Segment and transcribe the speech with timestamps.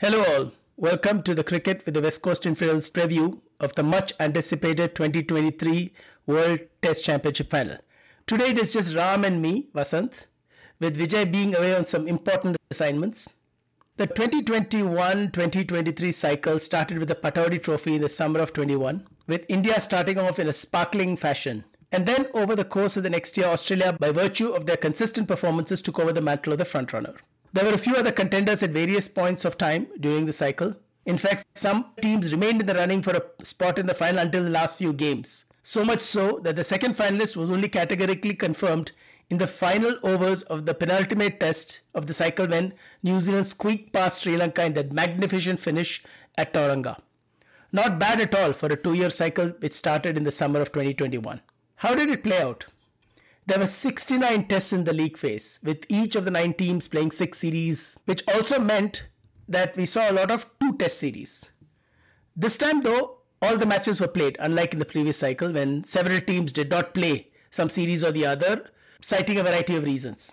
[0.00, 0.52] Hello, all.
[0.76, 5.92] Welcome to the Cricket with the West Coast Infidels preview of the much anticipated 2023
[6.24, 7.78] World Test Championship final.
[8.24, 10.26] Today it is just Ram and me, Vasant,
[10.78, 13.28] with Vijay being away on some important assignments.
[13.96, 19.46] The 2021 2023 cycle started with the Pataudi Trophy in the summer of 21, with
[19.48, 21.64] India starting off in a sparkling fashion.
[21.90, 25.26] And then over the course of the next year, Australia, by virtue of their consistent
[25.26, 27.16] performances, took over the mantle of the frontrunner.
[27.52, 30.76] There were a few other contenders at various points of time during the cycle.
[31.06, 34.44] In fact, some teams remained in the running for a spot in the final until
[34.44, 35.46] the last few games.
[35.62, 38.92] So much so that the second finalist was only categorically confirmed
[39.30, 43.92] in the final overs of the penultimate test of the cycle when New Zealand squeaked
[43.92, 46.02] past Sri Lanka in that magnificent finish
[46.36, 46.98] at Tauranga.
[47.72, 50.72] Not bad at all for a two year cycle which started in the summer of
[50.72, 51.40] 2021.
[51.76, 52.66] How did it play out?
[53.48, 57.12] There were 69 tests in the league phase, with each of the nine teams playing
[57.12, 59.08] six series, which also meant
[59.48, 61.50] that we saw a lot of two test series.
[62.36, 66.20] This time, though, all the matches were played, unlike in the previous cycle when several
[66.20, 68.68] teams did not play some series or the other,
[69.00, 70.30] citing a variety of reasons.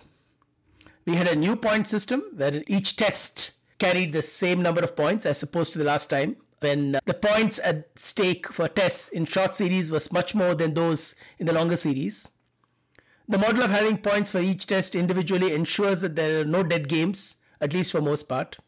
[1.06, 5.24] We had a new point system where each test carried the same number of points
[5.24, 9.24] as opposed to the last time when uh, the points at stake for tests in
[9.24, 12.28] short series was much more than those in the longer series.
[13.28, 16.88] The model of having points for each test individually ensures that there are no dead
[16.88, 18.58] games, at least for most part.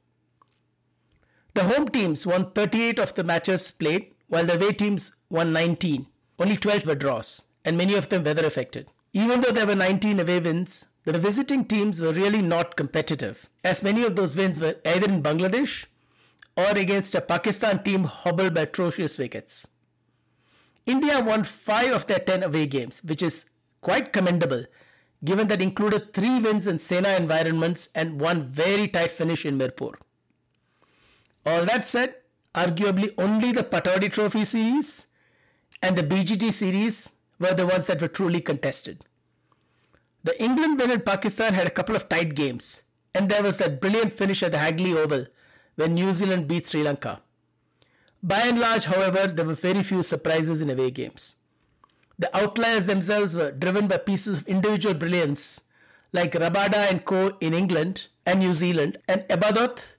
[1.55, 6.07] The home teams won 38 of the matches played, while the away teams won 19.
[6.39, 8.89] Only 12 were draws, and many of them weather affected.
[9.13, 13.83] Even though there were 19 away wins, the visiting teams were really not competitive, as
[13.83, 15.87] many of those wins were either in Bangladesh
[16.57, 19.67] or against a Pakistan team hobbled by atrocious wickets.
[20.85, 23.49] India won 5 of their 10 away games, which is
[23.81, 24.65] quite commendable
[25.25, 29.95] given that included 3 wins in Sena environments and one very tight finish in Mirpur.
[31.45, 32.15] All that said,
[32.55, 35.07] arguably only the Pataudi Trophy series
[35.83, 39.01] and the BGT series were the ones that were truly contested.
[40.25, 42.83] The England win in Pakistan had a couple of tight games,
[43.15, 45.27] and there was that brilliant finish at the Hagley Oval
[45.77, 47.23] when New Zealand beat Sri Lanka.
[48.23, 51.37] By and large, however, there were very few surprises in away games.
[52.19, 55.61] The outliers themselves were driven by pieces of individual brilliance,
[56.13, 57.37] like Rabada and Co.
[57.41, 59.95] in England and New Zealand, and Ebadot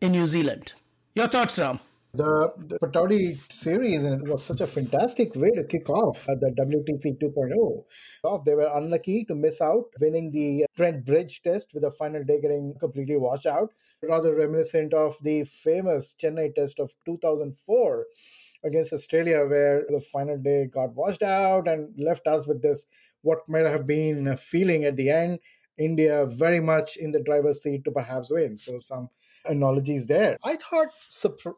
[0.00, 0.72] in New Zealand.
[1.14, 1.80] Your thoughts, Ram?
[2.14, 6.48] The, the series and it was such a fantastic way to kick off at the
[6.50, 8.44] WTC 2.0.
[8.46, 12.40] They were unlucky to miss out winning the Trent Bridge test with the final day
[12.40, 18.06] getting completely washed out, rather reminiscent of the famous Chennai test of 2004
[18.64, 22.86] against Australia, where the final day got washed out and left us with this
[23.22, 25.38] what might have been a feeling at the end.
[25.78, 28.56] India very much in the driver's seat to perhaps win.
[28.56, 29.10] So some
[29.44, 30.36] analogies there.
[30.44, 30.88] I thought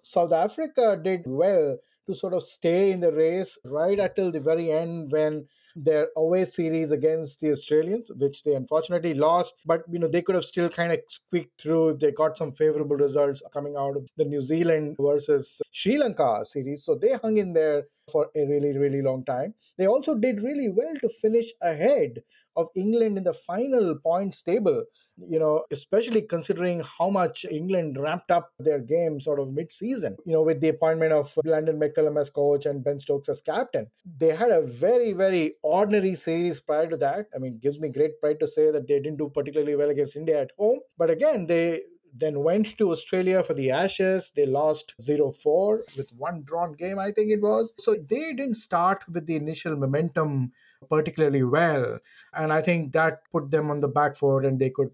[0.03, 4.71] South Africa did well to sort of stay in the race right until the very
[4.71, 5.47] end when
[5.77, 10.35] their away series against the Australians, which they unfortunately lost, but you know they could
[10.35, 11.99] have still kind of squeaked through.
[12.01, 16.85] They got some favorable results coming out of the New Zealand versus Sri Lanka series,
[16.85, 19.55] so they hung in there for a really really long time.
[19.79, 22.23] They also did really well to finish ahead
[22.57, 24.85] of England in the final points table
[25.29, 30.33] you know, especially considering how much England ramped up their game sort of mid-season, you
[30.33, 33.87] know, with the appointment of Brendon McCullum as coach and Ben Stokes as captain.
[34.19, 37.27] They had a very, very ordinary series prior to that.
[37.35, 40.17] I mean, gives me great pride to say that they didn't do particularly well against
[40.17, 40.81] India at home.
[40.97, 41.83] But again, they
[42.15, 44.33] then went to Australia for the Ashes.
[44.35, 47.73] They lost 0 4 with one drawn game, I think it was.
[47.79, 50.53] So they didn't start with the initial momentum
[50.89, 51.99] particularly well.
[52.35, 54.91] And I think that put them on the back foot and they could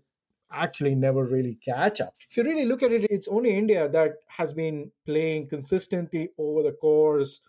[0.50, 2.14] actually never really catch up.
[2.30, 6.62] If you really look at it, it's only India that has been playing consistently over
[6.62, 7.40] the course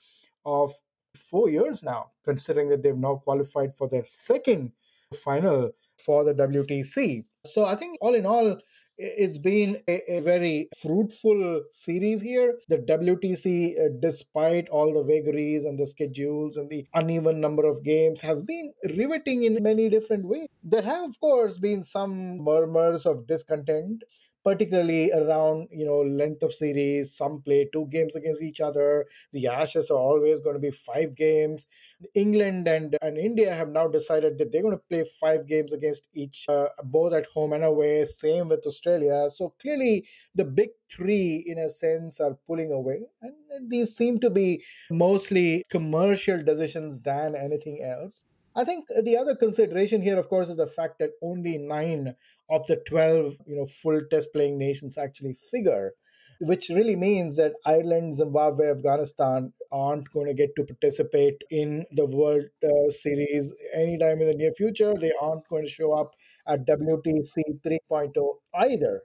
[0.46, 0.74] of
[1.16, 4.72] four years now, considering that they've now qualified for their second
[5.16, 7.26] final for the WTC.
[7.46, 8.60] So I think all in all,
[8.98, 12.56] it's been a, a, very fruitful series here.
[12.68, 17.84] The WTC, uh, despite all the vagaries and the schedules and the uneven number of
[17.84, 20.48] games, has been riveting in many different ways.
[20.64, 24.04] There have, of course, been some murmurs of discontent
[24.48, 29.46] particularly around you know length of series some play two games against each other the
[29.48, 31.66] ashes are always going to be five games.
[32.14, 36.04] England and, and india have now decided that they're going to play five games against
[36.14, 39.28] each uh, both at home and away same with australia.
[39.30, 40.06] So clearly
[40.36, 45.66] the big three in a sense are pulling away and these seem to be mostly
[45.70, 48.24] commercial decisions than anything else.
[48.58, 52.16] I think the other consideration here, of course, is the fact that only nine
[52.50, 55.94] of the 12 you know full test playing nations actually figure
[56.40, 62.06] which really means that Ireland, Zimbabwe, Afghanistan aren't going to get to participate in the
[62.06, 64.94] World uh, Series anytime in the near future.
[65.00, 66.14] They aren't going to show up
[66.48, 68.14] at WTC 3.0
[68.54, 69.02] either.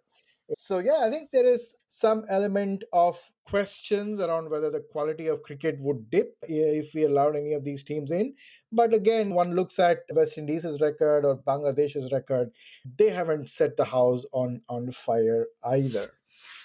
[0.54, 5.43] So, yeah, I think there is some element of questions around whether the quality of
[5.43, 8.34] cricket would dip if we allowed any of these teams in.
[8.70, 12.50] But again, one looks at West Indies' record or Bangladesh's record,
[12.99, 16.10] they haven't set the house on, on fire either.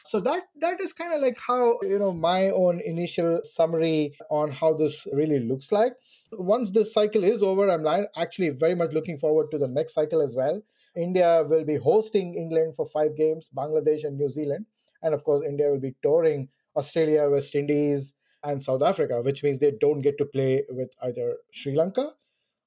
[0.06, 4.52] So that that is kind of like how you know my own initial summary on
[4.52, 5.96] how this really looks like.
[6.32, 10.22] Once this cycle is over i'm actually very much looking forward to the next cycle
[10.22, 10.62] as well
[11.06, 14.66] india will be hosting england for five games bangladesh and new zealand.
[15.02, 18.14] And of course india will be touring australia west indies
[18.44, 22.14] and south africa which means they don't get to play with either sri lanka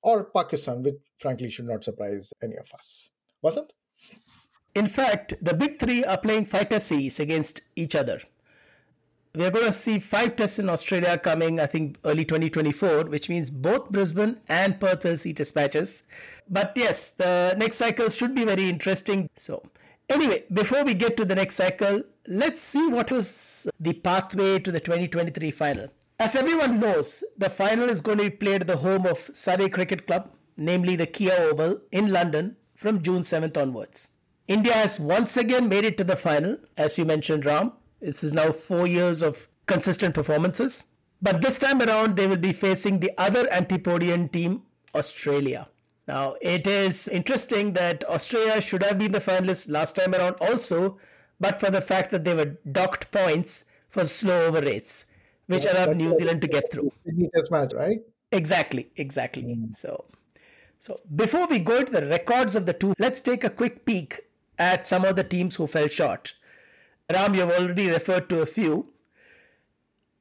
[0.02, 3.10] or pakistan which frankly should not surprise any of us.
[3.42, 3.72] Wasn't
[4.74, 6.78] in fact, the big three are playing fighter
[7.18, 8.20] against each other.
[9.32, 13.28] We are going to see five tests in Australia coming, I think, early 2024, which
[13.28, 16.02] means both Brisbane and Perth will see test matches.
[16.48, 19.30] But yes, the next cycle should be very interesting.
[19.36, 19.62] So,
[20.08, 24.72] anyway, before we get to the next cycle, let's see what was the pathway to
[24.72, 25.88] the 2023 final.
[26.18, 29.68] As everyone knows, the final is going to be played at the home of Surrey
[29.68, 34.10] Cricket Club, namely the Kia Oval in London from June 7th onwards.
[34.48, 37.72] India has once again made it to the final, as you mentioned, Ram.
[38.00, 40.86] This is now four years of consistent performances.
[41.22, 44.62] But this time around, they will be facing the other Antipodean team,
[44.94, 45.68] Australia.
[46.08, 50.98] Now, it is interesting that Australia should have been the finalists last time around also,
[51.38, 55.06] but for the fact that they were docked points for slow over rates,
[55.46, 56.90] which yeah, allowed New Zealand to get through.
[57.34, 58.00] Test match, right?
[58.32, 59.42] Exactly, exactly.
[59.42, 59.76] Mm.
[59.76, 60.04] So,
[60.78, 64.20] so before we go into the records of the two, let's take a quick peek
[64.58, 66.34] at some of the teams who fell short.
[67.10, 68.92] Ram, you've already referred to a few.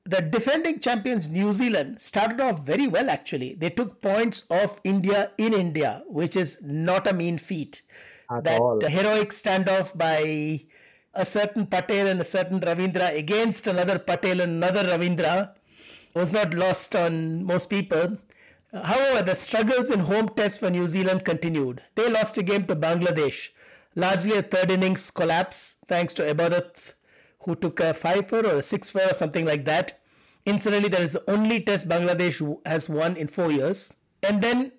[0.06, 3.54] The defending champions New Zealand started off very well actually.
[3.54, 7.84] They took points off India in India, which is not a mean feat.
[8.32, 8.80] At that all.
[8.82, 10.62] heroic standoff by
[11.14, 15.54] a certain Patel and a certain Ravindra against another Patel and another Ravindra
[16.16, 18.18] was not lost on most people.
[18.74, 21.82] However, the struggles in home tests for New Zealand continued.
[21.96, 23.50] They lost a game to Bangladesh
[23.96, 26.94] largely a third innings collapse thanks to Ebadot,
[27.44, 30.00] who took a 5 4 or a 6 4 or something like that.
[30.46, 33.94] Incidentally, that is the only test Bangladesh has won in four years.
[34.24, 34.72] And then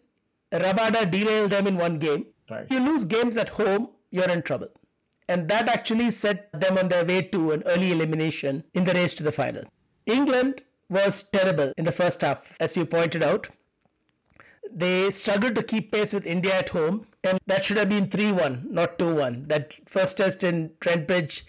[0.53, 2.27] Rabada derailed them in one game.
[2.51, 2.67] Right.
[2.71, 4.69] You lose games at home, you're in trouble.
[5.29, 9.15] And that actually set them on their way to an early elimination in the race
[9.15, 9.63] to the final.
[10.07, 13.49] England was terrible in the first half, as you pointed out.
[14.73, 18.33] They struggled to keep pace with India at home, and that should have been 3
[18.33, 19.49] 1, not 2 1.
[19.49, 21.45] That first test in Trent Bridge,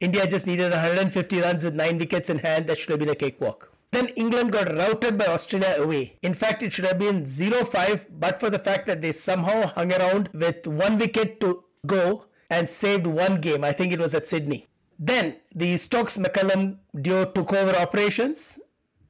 [0.00, 2.66] India just needed 150 runs with 9 wickets in hand.
[2.66, 3.72] That should have been a cakewalk.
[3.92, 6.16] Then England got routed by Australia away.
[6.22, 9.66] In fact, it should have been 0 5, but for the fact that they somehow
[9.68, 13.62] hung around with one wicket to go and saved one game.
[13.64, 14.66] I think it was at Sydney.
[14.98, 18.58] Then the Stokes McCullum duo took over operations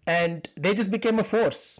[0.06, 1.78] and they just became a force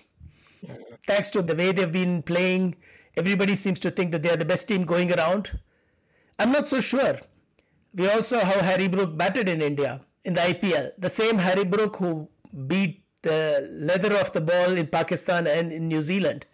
[1.07, 2.77] thanks to the way they've been playing,
[3.17, 5.59] everybody seems to think that they are the best team going around.
[6.39, 7.19] I'm not so sure.
[7.95, 10.93] We also saw how Harry Brook batted in India in the IPL.
[10.99, 12.29] The same Harry Brook who
[12.67, 16.47] beat the leather of the ball in Pakistan and in New Zealand.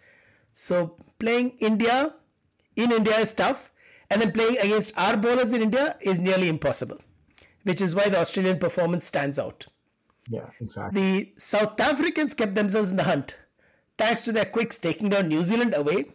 [0.53, 2.13] So playing India
[2.75, 3.71] in India is tough,
[4.09, 6.97] and then playing against our bowlers in India is nearly impossible,
[7.63, 9.67] which is why the Australian performance stands out.
[10.29, 11.01] Yeah, exactly.
[11.01, 13.35] The South Africans kept themselves in the hunt
[14.01, 16.05] thanks to their quicks taking down New Zealand away,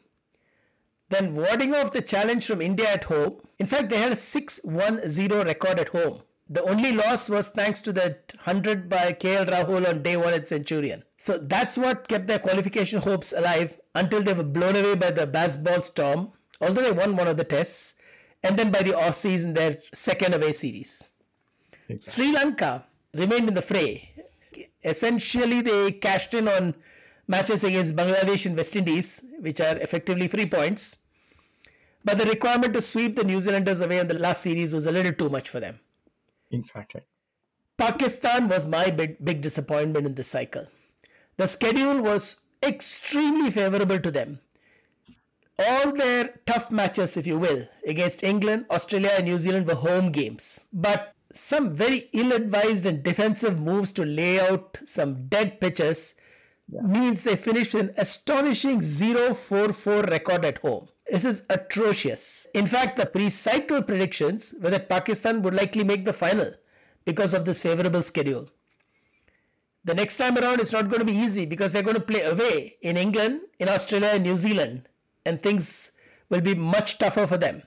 [1.09, 3.37] then warding off the challenge from India at home.
[3.61, 6.23] In fact, they had a 6 1 0 record at home.
[6.49, 10.49] The only loss was thanks to that 100 by KL Rahul on day one at
[10.49, 11.05] Centurion.
[11.19, 15.27] So that's what kept their qualification hopes alive until they were blown away by the
[15.27, 17.95] Bazball storm, although they won one of the tests,
[18.43, 21.13] and then by the Aussies in their second away series.
[21.89, 22.25] Exactly.
[22.25, 24.13] Sri Lanka remained in the fray.
[24.85, 26.75] Essentially, they cashed in on
[27.29, 30.99] matches against Bangladesh and West Indies, which are effectively free points.
[32.05, 34.93] But the requirement to sweep the New Zealanders away in the last series was a
[34.93, 35.81] little too much for them.
[36.53, 37.03] Exactly.
[37.77, 40.67] Pakistan was my big, big disappointment in this cycle.
[41.37, 44.41] The schedule was extremely favorable to them.
[45.59, 50.13] All their tough matches, if you will, against England, Australia, and New Zealand were home
[50.13, 50.67] games.
[50.73, 56.15] But some very ill advised and defensive moves to lay out some dead pitches
[56.69, 56.83] yeah.
[56.83, 60.89] means they finished an astonishing 0-4-4 record at home.
[61.11, 62.47] This is atrocious.
[62.55, 66.53] In fact, the pre-cycle predictions were that Pakistan would likely make the final
[67.05, 68.49] because of this favorable schedule.
[69.85, 72.23] The next time around, it's not going to be easy because they're going to play
[72.23, 74.89] away in England, in Australia, and New Zealand,
[75.25, 75.93] and things
[76.29, 77.63] will be much tougher for them.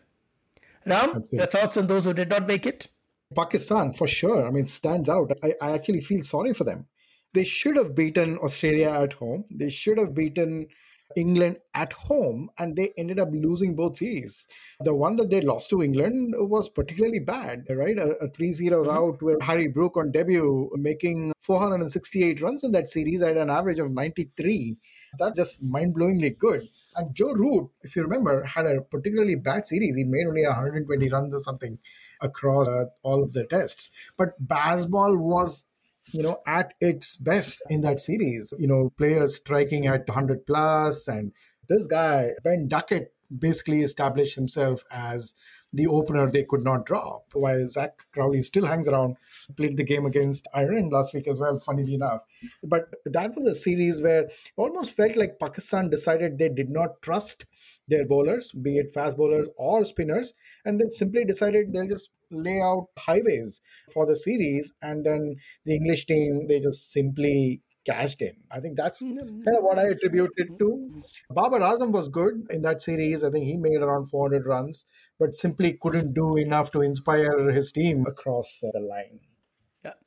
[0.86, 1.38] Ram, Absolutely.
[1.38, 2.88] your thoughts on those who did not make it?
[3.34, 4.46] Pakistan, for sure.
[4.46, 5.32] I mean, stands out.
[5.42, 6.88] I, I actually feel sorry for them.
[7.34, 9.46] They should have beaten Australia at home.
[9.52, 10.68] They should have beaten
[11.16, 14.48] England at home, and they ended up losing both series.
[14.80, 17.98] The one that they lost to England was particularly bad, right?
[17.98, 18.90] A, a 3 0 mm-hmm.
[18.90, 23.80] rout with Harry Brook on debut, making 468 runs in that series at an average
[23.80, 24.78] of 93.
[25.18, 26.70] That's just mind blowingly good.
[26.96, 29.96] And Joe Root, if you remember, had a particularly bad series.
[29.96, 31.80] He made only 120 runs or something
[32.22, 33.90] across uh, all of the tests.
[34.18, 35.66] But Bazball was
[36.12, 38.54] you know, at its best in that series.
[38.58, 41.32] You know, players striking at 100 plus, and
[41.68, 45.36] this guy, Ben Duckett, basically established himself as
[45.72, 49.18] the opener they could not drop, while Zak Crawley still hangs around,
[49.56, 52.22] played the game against Ireland last week as well, funnily enough.
[52.64, 57.46] But that was a series where almost felt like Pakistan decided they did not trust
[57.88, 60.34] their bowlers, be it fast bowlers or spinners,
[60.66, 63.62] and they simply decided they'll just lay out highways
[63.94, 68.34] for the series, and then the English team they just simply cashed in.
[68.52, 69.18] I think that's hmm.
[69.18, 71.04] kind of what I attribute it to.
[71.30, 73.24] Babar Azam was good in that series.
[73.24, 74.86] I think he made around 400 runs,
[75.20, 79.20] but simply couldn't do enough to inspire his team across uh, the line.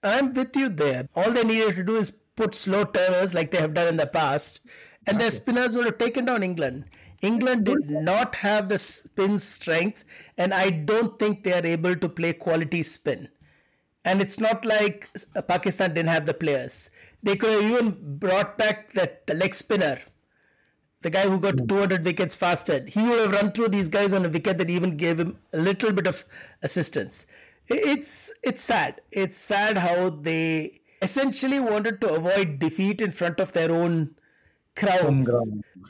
[0.03, 1.09] I'm with you there.
[1.15, 4.07] All they needed to do is put slow turners like they have done in the
[4.07, 4.61] past,
[5.07, 6.85] and their spinners would have taken down England.
[7.23, 10.05] England did not have the spin strength,
[10.37, 13.29] and I don't think they are able to play quality spin.
[14.05, 15.09] And it's not like
[15.47, 16.91] Pakistan didn't have the players.
[17.23, 20.01] They could have even brought back that leg spinner,
[21.03, 21.67] the guy who got hmm.
[21.67, 22.85] 200 wickets faster.
[22.89, 25.59] He would have run through these guys on a wicket that even gave him a
[25.59, 26.25] little bit of
[26.63, 27.27] assistance.
[27.69, 29.01] It's it's sad.
[29.13, 34.17] It's sad how they essentially wanted to avoid defeat in front of their own
[34.77, 35.31] crowds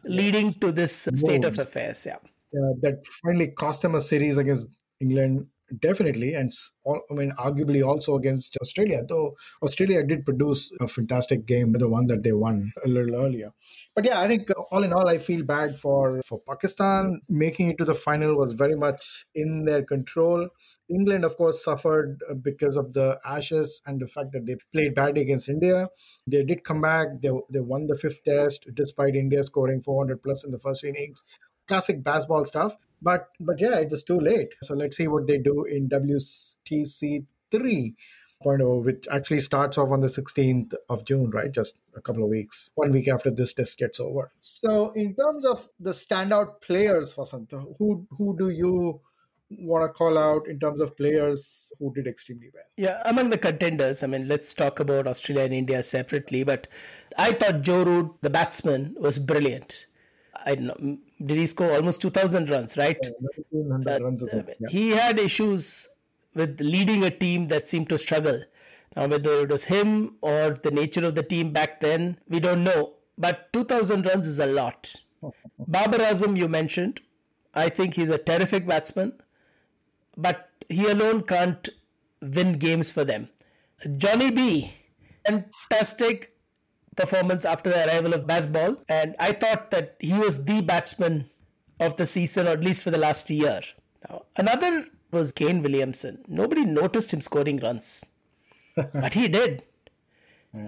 [0.05, 0.57] leading yes.
[0.57, 1.59] to this state Moves.
[1.59, 2.07] of affairs.
[2.07, 2.17] Yeah.
[2.53, 2.73] yeah.
[2.81, 4.67] That finally cost them a series against
[5.01, 5.47] England,
[5.81, 6.35] definitely.
[6.35, 6.53] And
[6.87, 12.07] I mean, arguably also against Australia, though Australia did produce a fantastic game, the one
[12.09, 13.53] that they won a little earlier.
[13.95, 17.21] But yeah, I think uh, all in all, I feel bad for, for Pakistan.
[17.29, 20.49] Making it to the final was very much in their control.
[20.89, 24.95] England, of course, suffered uh, because of the Ashes and the fact that they played
[24.95, 25.89] badly against India.
[26.27, 27.09] They did come back.
[27.23, 31.25] They, they won the fifth test despite India scoring 400 plus in the first innings.
[31.69, 32.77] Classic Bazball stuff.
[33.01, 34.55] But but yeah, it was too late.
[34.63, 40.07] So let's see what they do in WTC 3.0, which actually starts off on the
[40.07, 41.51] 16th of June, right?
[41.51, 44.31] Just a couple of weeks, one week after this test gets over.
[44.39, 49.01] So in terms of the standout players, Vasanta, who who do you
[49.61, 52.65] want to call out in terms of players who did extremely well?
[52.77, 56.69] Yeah, among the contenders, I mean, let's talk about Australia and India separately, but
[57.19, 59.87] I thought Joe Root, the batsman, was brilliant.
[60.45, 62.99] I don't know, did he score almost 2,000 runs, right?
[63.51, 64.69] Yeah, runs uh, yeah.
[64.69, 65.89] He had issues
[66.35, 68.43] with leading a team that seemed to struggle.
[68.97, 72.65] Now, whether it was him or the nature of the team back then, we don't
[72.65, 72.95] know.
[73.17, 74.97] But 2,000 runs is a lot.
[75.59, 77.01] Babar Azam, you mentioned.
[77.55, 79.13] I think he's a terrific batsman
[80.17, 81.69] but he alone can't
[82.21, 83.29] win games for them.
[83.97, 84.73] Johnny B,
[85.27, 86.37] fantastic
[86.97, 91.31] performance after the arrival of Bazball, and I thought that he was the batsman
[91.81, 93.61] of the season, or at least for the last year.
[94.09, 96.25] Now, another was Kane Williamson.
[96.29, 98.05] Nobody noticed him scoring runs,
[98.77, 99.65] but he did.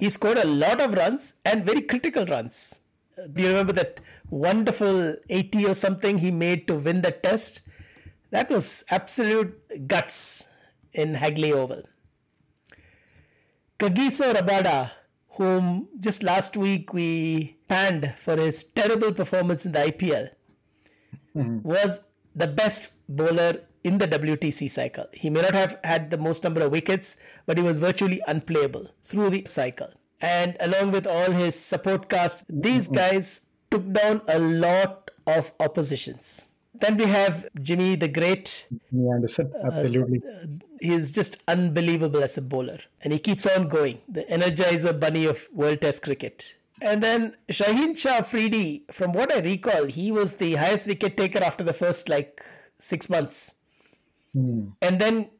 [0.00, 2.80] He scored a lot of runs and very critical runs.
[3.32, 7.60] Do you remember that wonderful 80 or something he made to win the test?
[8.34, 10.48] That was absolute guts
[10.92, 11.84] in Hagley Oval.
[13.78, 14.90] Kagiso Rabada,
[15.36, 20.30] whom just last week we panned for his terrible performance in the IPL,
[21.36, 21.62] mm-hmm.
[21.62, 22.00] was
[22.34, 25.06] the best bowler in the WTC cycle.
[25.12, 28.88] He may not have had the most number of wickets, but he was virtually unplayable
[29.04, 29.92] through the cycle.
[30.20, 32.96] And along with all his support cast, these mm-hmm.
[32.96, 36.48] guys took down a lot of oppositions.
[36.74, 38.66] Then we have Jimmy the Great.
[38.90, 40.20] Jimmy Anderson, uh, absolutely.
[40.28, 40.46] Uh,
[40.80, 44.00] he's just unbelievable as a bowler, and he keeps on going.
[44.08, 46.56] The Energizer Bunny of World Test cricket.
[46.82, 51.42] And then Shaheen Shah Afridi, from what I recall, he was the highest wicket taker
[51.42, 52.44] after the first like
[52.78, 53.54] six months.
[54.34, 54.70] Hmm.
[54.82, 55.30] And then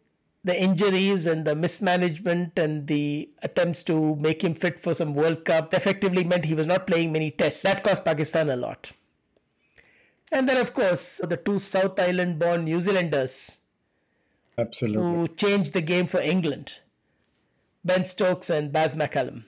[0.45, 5.45] the injuries and the mismanagement and the attempts to make him fit for some World
[5.45, 7.63] Cup effectively meant he was not playing many tests.
[7.63, 8.93] That cost Pakistan a lot.
[10.35, 13.59] And then, of course, the two South Island born New Zealanders.
[14.59, 15.01] Absolutely.
[15.01, 16.81] Who changed the game for England.
[17.85, 19.45] Ben Stokes and Baz McCullum.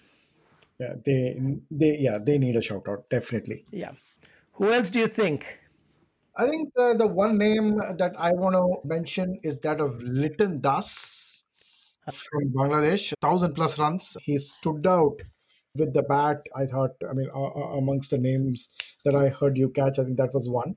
[0.79, 1.37] Yeah, they
[1.71, 3.65] they yeah they need a shout out definitely.
[3.73, 3.93] Yeah.
[4.53, 5.61] Who else do you think?
[6.37, 10.61] I think uh, the one name that I want to mention is that of Liton
[10.61, 11.43] Das
[12.13, 13.13] from Bangladesh.
[13.21, 14.17] Thousand plus runs.
[14.23, 15.23] He stood out
[15.79, 16.39] with the bat.
[16.57, 18.69] I thought, I mean, uh, amongst the names
[19.05, 20.77] that I heard you catch, I think that was one.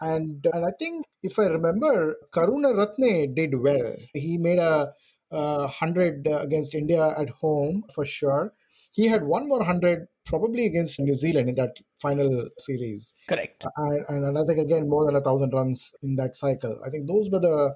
[0.00, 3.94] And and I think if I remember, Karunaratne did well.
[4.14, 4.92] He made a,
[5.30, 8.52] a hundred against India at home for sure.
[8.92, 13.14] He had one more hundred probably against New Zealand in that final series.
[13.28, 13.64] Correct.
[13.76, 16.80] And, and I think again more than a thousand runs in that cycle.
[16.84, 17.74] I think those were the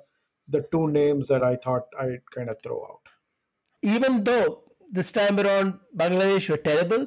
[0.49, 3.03] the two names that I thought I'd kind of throw out.
[3.83, 7.06] Even though this time around Bangladesh were terrible,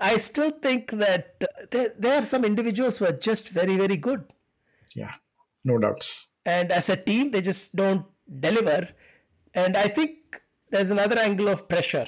[0.00, 4.24] I still think that there, there are some individuals who are just very, very good.
[4.94, 5.14] Yeah,
[5.64, 6.28] no doubts.
[6.44, 8.04] And as a team, they just don't
[8.40, 8.88] deliver.
[9.54, 12.06] And I think there's another angle of pressure.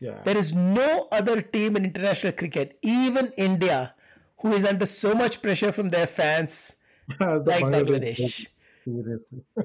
[0.00, 0.20] Yeah.
[0.24, 3.94] There is no other team in international cricket, even India,
[4.40, 6.74] who is under so much pressure from their fans
[7.20, 8.46] like Bangladesh.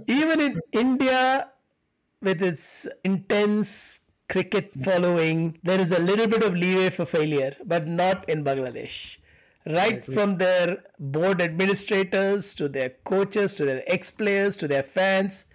[0.07, 1.49] even in India,
[2.21, 7.88] with its intense cricket following, there is a little bit of leeway for failure, but
[7.88, 9.17] not in Bangladesh.
[9.65, 15.46] Right from their board administrators to their coaches to their ex players to their fans,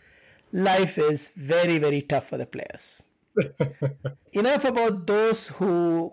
[0.52, 3.04] life is very, very tough for the players.
[4.32, 6.12] Enough about those who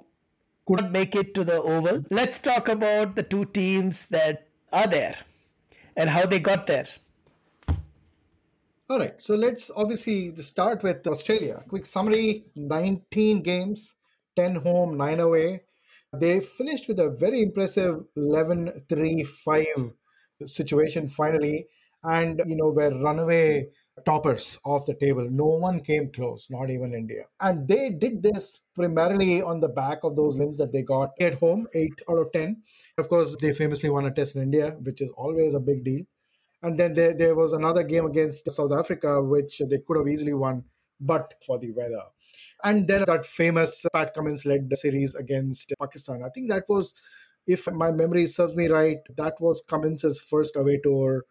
[0.66, 2.04] could not make it to the Oval.
[2.12, 5.16] Let's talk about the two teams that are there
[5.96, 6.88] and how they got there.
[8.90, 11.62] All right, so let's obviously start with Australia.
[11.68, 13.96] Quick summary 19 games,
[14.38, 15.64] 10 home, 9 away.
[16.14, 19.66] They finished with a very impressive 11 3 5
[20.46, 21.68] situation finally,
[22.02, 23.68] and you know, were runaway
[24.06, 25.28] toppers of the table.
[25.30, 27.24] No one came close, not even India.
[27.42, 31.34] And they did this primarily on the back of those wins that they got at
[31.34, 32.64] home, 8 out of 10.
[32.98, 36.04] Of course, they famously won a test in India, which is always a big deal.
[36.62, 40.34] And then there, there was another game against South Africa, which they could have easily
[40.34, 40.64] won,
[41.00, 42.02] but for the weather.
[42.64, 46.24] And then that famous Pat Cummins led series against Pakistan.
[46.24, 46.94] I think that was,
[47.46, 51.26] if my memory serves me right, that was Cummins's first away tour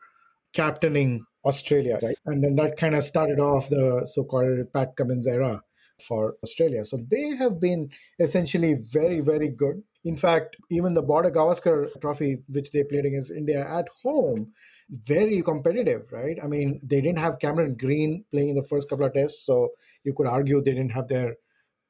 [0.53, 2.15] captaining Australia, right?
[2.27, 5.63] And then that kind of started off the so called Pat Cummins era
[6.01, 6.85] for Australia.
[6.85, 9.83] So they have been essentially very, very good.
[10.05, 14.53] In fact, even the Border Gavaskar trophy, which they played against India at home,
[14.91, 16.39] very competitive, right?
[16.43, 19.71] I mean, they didn't have Cameron Green playing in the first couple of tests, so
[20.05, 21.35] you could argue they didn't have their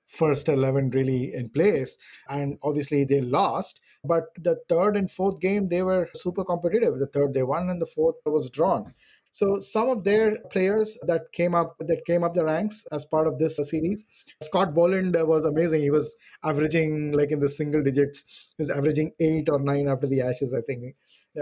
[0.08, 5.68] first 11 really in place and obviously they lost but the third and fourth game
[5.68, 8.94] they were super competitive the third they won and the fourth was drawn
[9.36, 13.26] so some of their players that came up that came up the ranks as part
[13.26, 14.02] of this series,
[14.42, 15.82] Scott Boland was amazing.
[15.82, 18.24] He was averaging like in the single digits.
[18.56, 20.96] He was averaging eight or nine after the Ashes, I think,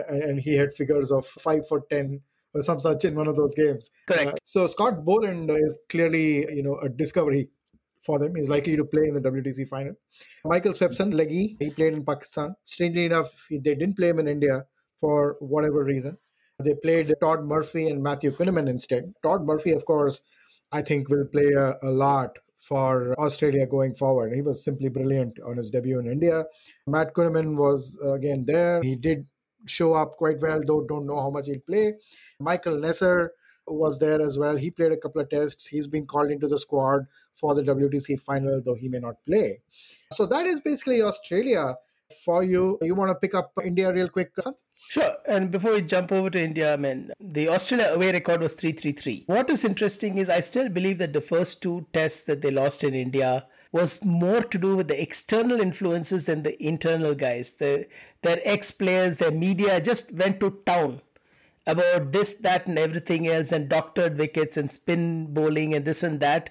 [0.09, 2.21] and he had figures of five for ten
[2.53, 3.91] or some such in one of those games.
[4.07, 4.29] Correct.
[4.29, 7.49] Uh, so Scott Boland is clearly you know a discovery
[8.05, 8.35] for them.
[8.37, 9.95] He's likely to play in the WTC final.
[10.45, 12.55] Mitchell Swepson, leggy, he played in Pakistan.
[12.65, 14.65] Strangely enough, he, they didn't play him in India
[15.01, 16.19] for whatever reason.
[16.63, 19.03] They played Todd Murphy and Matthew Kuhnemann instead.
[19.23, 20.21] Todd Murphy, of course,
[20.71, 24.33] I think will play a, a lot for Australia going forward.
[24.35, 26.45] He was simply brilliant on his debut in India.
[26.87, 28.83] Matt Kuhnemann was uh, again there.
[28.83, 29.27] He did
[29.67, 31.95] show up quite well, though don't know how much he'll play.
[32.39, 33.29] Michael Neser
[33.67, 34.57] was there as well.
[34.57, 35.67] He played a couple of tests.
[35.67, 39.61] He's been called into the squad for the WTC final, though he may not play.
[40.13, 41.77] So that is basically Australia
[42.25, 42.79] for you.
[42.83, 44.33] You want to pick up India real quick,
[44.91, 45.17] Sure.
[45.27, 49.25] And before we jump over to India, I mean, the Australia away record was 333.
[49.27, 52.85] What is interesting is I still believe that the first two tests that they lost
[52.85, 57.51] in India was more to do with the external influences than the internal guys.
[57.55, 57.89] The,
[58.23, 61.01] their ex players, their media just went to town
[61.67, 66.21] about this, that, and everything else, and doctored wickets and spin bowling and this and
[66.21, 66.51] that.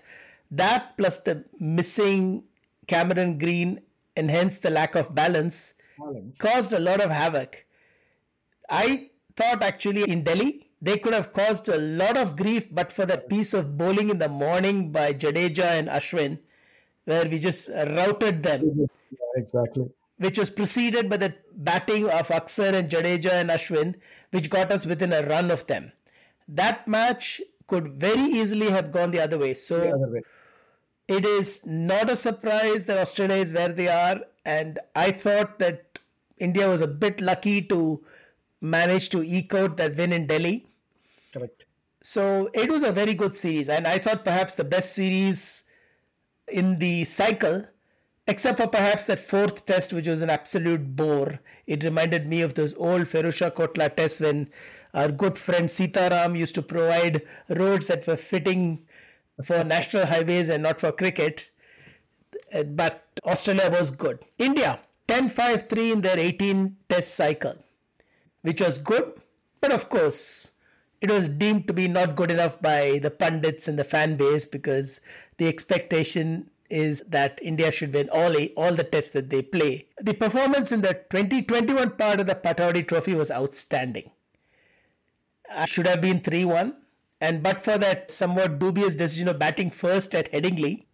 [0.51, 2.43] That plus the missing
[2.87, 3.79] Cameron Green
[4.17, 6.37] and hence the lack of balance, balance.
[6.37, 7.65] caused a lot of havoc.
[8.69, 9.07] I
[9.37, 13.29] thought actually in Delhi they could have caused a lot of grief, but for that
[13.29, 16.39] piece of bowling in the morning by Jadeja and Ashwin,
[17.05, 18.71] where we just routed them.
[18.75, 19.89] Yeah, exactly.
[20.17, 23.95] Which was preceded by the batting of Axar and Jadeja and Ashwin,
[24.31, 25.91] which got us within a run of them.
[26.47, 29.53] That match could very easily have gone the other way.
[29.53, 30.21] So other way.
[31.07, 34.21] it is not a surprise that Australia is where they are.
[34.45, 35.99] And I thought that
[36.37, 38.03] India was a bit lucky to
[38.61, 40.67] manage to eke out that win in Delhi.
[41.33, 41.65] Correct.
[42.01, 45.62] So it was a very good series, and I thought perhaps the best series
[46.51, 47.65] in the cycle,
[48.27, 51.39] except for perhaps that fourth test, which was an absolute bore.
[51.67, 54.49] It reminded me of those old Feroz Shah Kotla tests when
[54.93, 58.85] our good friend Sitaram used to provide roads that were fitting
[59.43, 61.49] for national highways and not for cricket.
[62.53, 64.19] Uh, but Australia was good.
[64.37, 67.55] India, 10 5 3 in their 18 test cycle,
[68.41, 69.13] which was good,
[69.61, 70.51] but of course,
[71.03, 74.45] it was deemed to be not good enough by the pundits and the fan base
[74.45, 75.01] because
[75.37, 79.85] the expectation is that India should win all all the tests that they play.
[80.01, 84.11] The performance in the 2021 part of the Pataudi Trophy was outstanding.
[85.53, 86.73] I should have been 3-1
[87.19, 90.85] and but for that somewhat dubious decision of batting first at Headingley,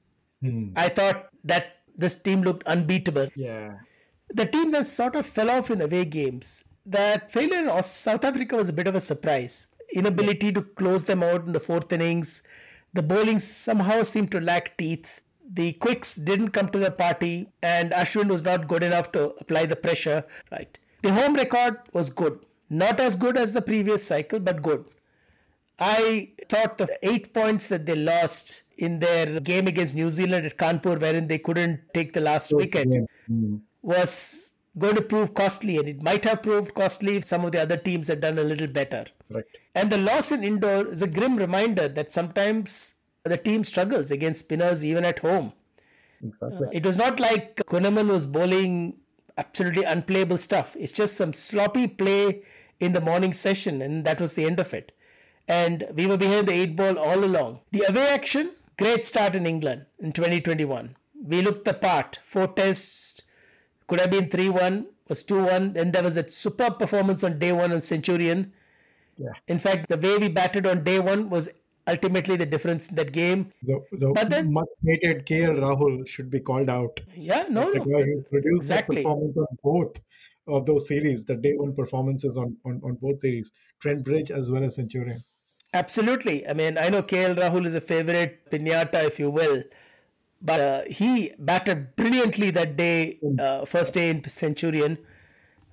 [0.41, 0.69] hmm.
[0.76, 3.30] I thought that this team looked unbeatable.
[3.36, 3.78] Yeah.
[4.32, 6.65] The team then sort of fell off in away games.
[6.86, 9.68] That failure in South Africa was a bit of a surprise.
[9.93, 12.43] Inability to close them out in the fourth innings.
[12.93, 15.21] The bowling somehow seemed to lack teeth.
[15.52, 19.65] The quicks didn't come to the party, and Ashwin was not good enough to apply
[19.65, 20.23] the pressure.
[20.52, 20.78] Right.
[21.02, 22.45] The home record was good.
[22.69, 24.86] Not as good as the previous cycle, but good.
[25.80, 30.58] I thought the eight points that they lost in their game against New Zealand at
[30.58, 32.89] Kanpur, wherein they couldn't take the last wicket,
[33.30, 33.62] mm.
[33.82, 37.62] was going to prove costly, and it might have proved costly if some of the
[37.62, 39.05] other teams had done a little better.
[39.29, 39.45] Right.
[39.75, 44.41] And the loss in Indore is a grim reminder that sometimes the team struggles against
[44.41, 45.53] spinners even at home.
[46.23, 46.67] Exactly.
[46.67, 48.97] Uh, it was not like Kuhnemann was bowling
[49.38, 50.75] absolutely unplayable stuff.
[50.77, 52.43] It's just some sloppy play
[52.79, 54.91] in the morning session, and that was the end of it.
[55.47, 57.62] And we were behind the eight ball all along.
[57.71, 60.95] The away action, great start in England in 2021.
[61.23, 62.19] We looked the part.
[62.23, 63.18] Four tests,
[63.89, 65.73] could have been 3 1, was 2 1.
[65.73, 68.54] Then there was that superb performance on day one on Centurion.
[69.17, 69.34] Yeah.
[69.47, 71.49] In fact, the way we batted on day one was
[71.88, 73.49] ultimately the difference in that game.
[73.63, 76.99] The, the but then, much hated KL Rahul should be called out.
[77.15, 77.84] Yeah, no, no.
[77.84, 78.97] who produced exactly.
[78.97, 79.99] the performance on both
[80.47, 84.49] of those series, the day one performances on, on, on both series, Trent Bridge as
[84.49, 85.23] well as Centurion.
[85.73, 86.47] Absolutely.
[86.47, 89.63] I mean, I know KL Rahul is a favorite pinata, if you will,
[90.41, 93.39] but uh, he batted brilliantly that day, mm.
[93.39, 94.97] uh, first day in Centurion.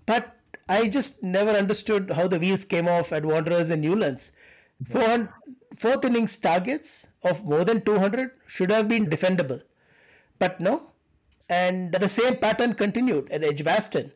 [0.07, 0.37] But
[0.69, 4.33] I just never understood how the wheels came off at Wanderers and Newlands.
[4.85, 9.63] fourth innings targets of more than 200 should have been defendable.
[10.39, 10.93] But no.
[11.49, 14.13] And the same pattern continued at Edgbaston.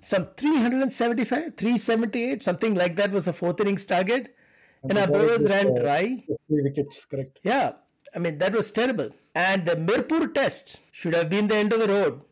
[0.00, 4.34] Some 375, 378, something like that was the fourth innings target.
[4.82, 6.24] And, and our bowlers ran uh, dry.
[6.48, 7.38] Three wickets, correct.
[7.42, 7.72] Yeah.
[8.14, 9.10] I mean, that was terrible.
[9.34, 12.22] And the Mirpur test should have been the end of the road.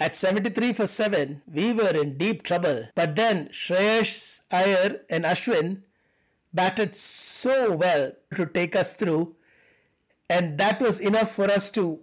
[0.00, 2.88] At 73 for 7, we were in deep trouble.
[2.94, 5.82] But then Shreyas Iyer and Ashwin
[6.54, 9.34] batted so well to take us through.
[10.30, 12.00] And that was enough for us to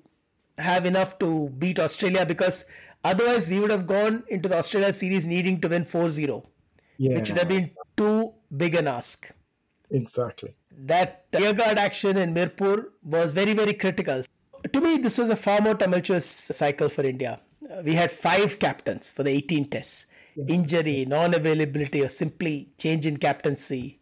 [0.58, 2.66] have enough to beat Australia because
[3.04, 6.44] otherwise we would have gone into the Australia series needing to win 4 0,
[6.98, 7.16] yeah.
[7.16, 9.32] which would have been too big an ask.
[9.92, 10.56] Exactly.
[10.72, 14.24] That rearguard action in Mirpur was very, very critical.
[14.72, 17.40] To me, this was a far more tumultuous cycle for India.
[17.84, 20.08] We had five captains for the 18 tests.
[20.48, 24.00] Injury, non availability, or simply change in captaincy.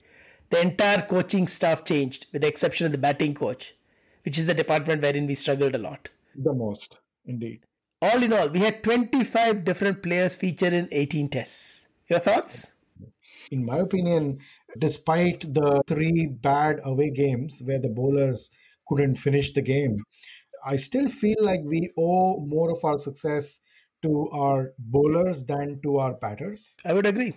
[0.49, 3.75] The entire coaching staff changed, with the exception of the batting coach,
[4.23, 6.09] which is the department wherein we struggled a lot.
[6.35, 7.61] The most, indeed.
[8.01, 11.87] All in all, we had 25 different players featured in 18 tests.
[12.09, 12.73] Your thoughts?
[13.51, 14.39] In my opinion,
[14.77, 18.49] despite the three bad away games where the bowlers
[18.87, 20.03] couldn't finish the game,
[20.65, 23.59] I still feel like we owe more of our success
[24.01, 26.75] to our bowlers than to our batters.
[26.85, 27.35] I would agree.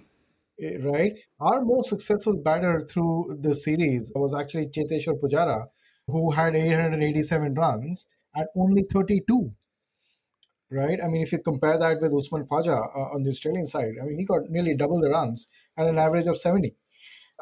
[0.61, 1.13] Eh, right?
[1.41, 5.67] Our most successful batter through the series was actually Cheteshwar Pujara,
[6.07, 9.53] who had 887 runs at only 32.
[10.71, 10.99] Right?
[11.03, 14.05] I mean, if you compare that with Usman Khawaja uh, on the Australian side, I
[14.05, 15.47] mean, he got nearly double the runs
[15.77, 16.75] at an average of 70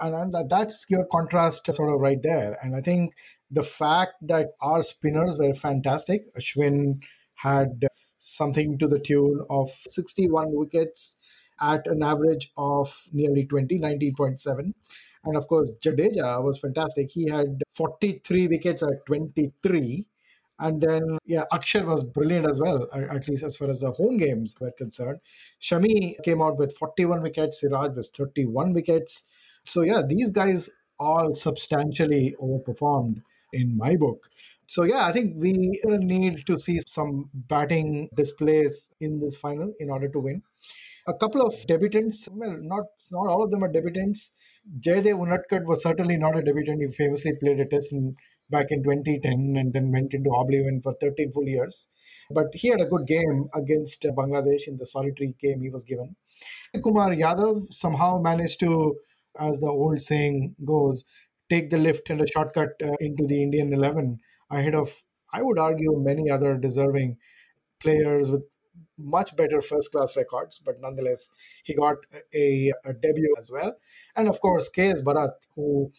[0.01, 2.59] and that's your contrast sort of right there.
[2.63, 3.15] And I think
[3.51, 7.03] the fact that our spinners were fantastic, Ashwin
[7.37, 7.87] had
[8.19, 11.17] something to the tune of 61 wickets
[11.61, 14.73] at an average of nearly 20, 19.7.
[15.27, 17.11] And of course, Jadeja was fantastic.
[17.11, 20.07] He had 43 wickets at 23.
[20.59, 24.17] And then, yeah, Axar was brilliant as well, at least as far as the home
[24.17, 25.21] games were concerned.
[25.61, 29.25] Shami came out with 41 wickets, Siraj was 31 wickets.
[29.65, 33.23] So, yeah, these guys all substantially overperformed
[33.53, 34.29] in my book.
[34.67, 35.53] So, yeah, I think we
[35.85, 40.43] need to see some batting displays in this final in order to win.
[41.07, 44.31] A couple of debutants, well, not not all of them are debutants.
[44.81, 46.81] Jaydev Unadkat was certainly not a debutant.
[46.81, 48.17] He famously played a test in
[48.51, 51.89] back in 2010 and then went into oblivion for 13 full years.
[52.31, 56.17] But he had a good game against Bangladesh in the solitary game he was given.
[56.83, 58.97] Kumar Yadav somehow managed to,
[59.39, 61.05] as the old saying goes,
[61.51, 64.21] take the lift and a shortcut uh, into the Indian 11
[64.51, 67.19] ahead of, I would argue, many other deserving
[67.81, 68.43] players with
[68.99, 71.29] much better first class records, but nonetheless,
[71.65, 71.97] he got
[72.35, 73.77] a, a debut as well.
[74.17, 75.93] And of course, KS Bharat, who,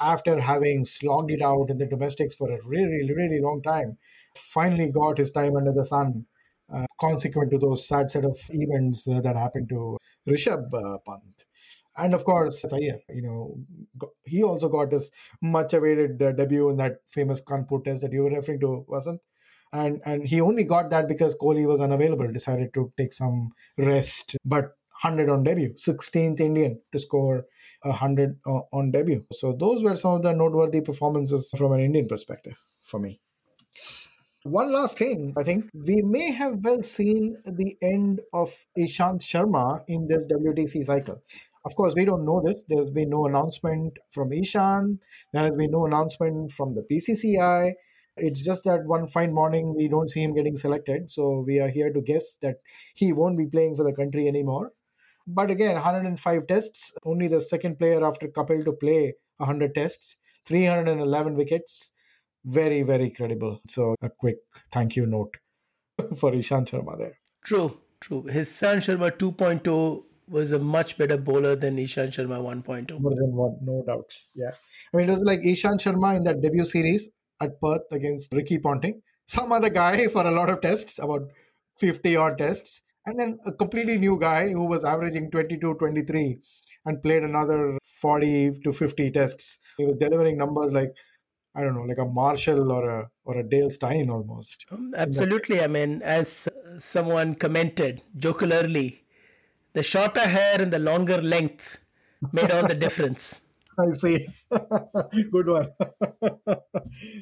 [0.00, 3.98] after having slogged it out in the domestics for a really, really long time,
[4.34, 6.26] finally got his time under the sun,
[6.72, 9.96] uh, consequent to those sad set of events uh, that happened to
[10.28, 11.44] Rishabh uh, Pant.
[11.98, 13.58] And of course, Iyer, you know,
[14.24, 15.10] he also got his
[15.42, 19.20] much awaited uh, debut in that famous Kanpur test that you were referring to, wasn't?
[19.72, 24.36] And and he only got that because Kohli was unavailable, decided to take some rest.
[24.44, 27.44] But 100 on debut, 16th Indian to score
[27.82, 29.24] 100 uh, on debut.
[29.32, 33.20] So those were some of the noteworthy performances from an Indian perspective for me.
[34.44, 39.84] One last thing, I think we may have well seen the end of Ishant Sharma
[39.88, 41.22] in this WTC cycle.
[41.68, 42.64] Of course, we don't know this.
[42.66, 45.00] There's been no announcement from Ishant.
[45.34, 47.72] There has been no announcement from the BCCI.
[48.16, 51.10] It's just that one fine morning we don't see him getting selected.
[51.10, 52.62] So we are here to guess that
[52.94, 54.72] he won't be playing for the country anymore.
[55.26, 61.34] But again, 105 tests, only the second player after Kapil to play 100 tests, 311
[61.34, 61.92] wickets.
[62.46, 63.60] Very, very credible.
[63.68, 64.38] So a quick
[64.72, 65.36] thank you note
[66.16, 67.18] for Ishant Sharma there.
[67.44, 68.22] True, true.
[68.22, 73.00] His son Sharma 2.0 was a much better bowler than Ishant Sharma 1.0.
[73.00, 74.30] More than one, no doubts.
[74.34, 74.52] Yeah.
[74.92, 77.08] I mean, it was like Ishant Sharma in that debut series
[77.40, 79.02] at Perth against Ricky Ponting.
[79.26, 81.30] Some other guy for a lot of tests, about
[81.78, 82.82] 50 odd tests.
[83.06, 86.38] And then a completely new guy who was averaging 22, 23
[86.84, 89.58] and played another 40 to 50 tests.
[89.78, 90.92] He was delivering numbers like
[91.54, 94.64] I don't know, like a Marshall or a or a Dale Steyn almost.
[94.70, 95.60] Um, absolutely.
[95.60, 99.02] I mean, as someone commented jocularly,
[99.72, 101.78] the shorter hair and the longer length
[102.32, 103.42] made all the difference.
[103.78, 104.26] I see.
[105.30, 105.68] Good one.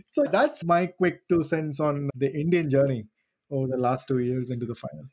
[0.07, 3.07] so that's my quick two cents on the Indian journey
[3.51, 5.05] over the last two years into the final.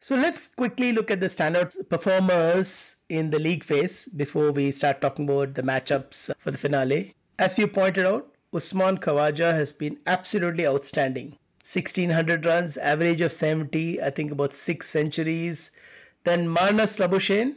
[0.00, 5.00] So let's quickly look at the standout performers in the league phase before we start
[5.00, 7.12] talking about the matchups for the finale.
[7.38, 11.38] As you pointed out, Usman Khawaja has been absolutely outstanding.
[11.62, 15.70] 1600 runs, average of 70, I think about 6 centuries,
[16.24, 17.56] then Marnus Labuschagne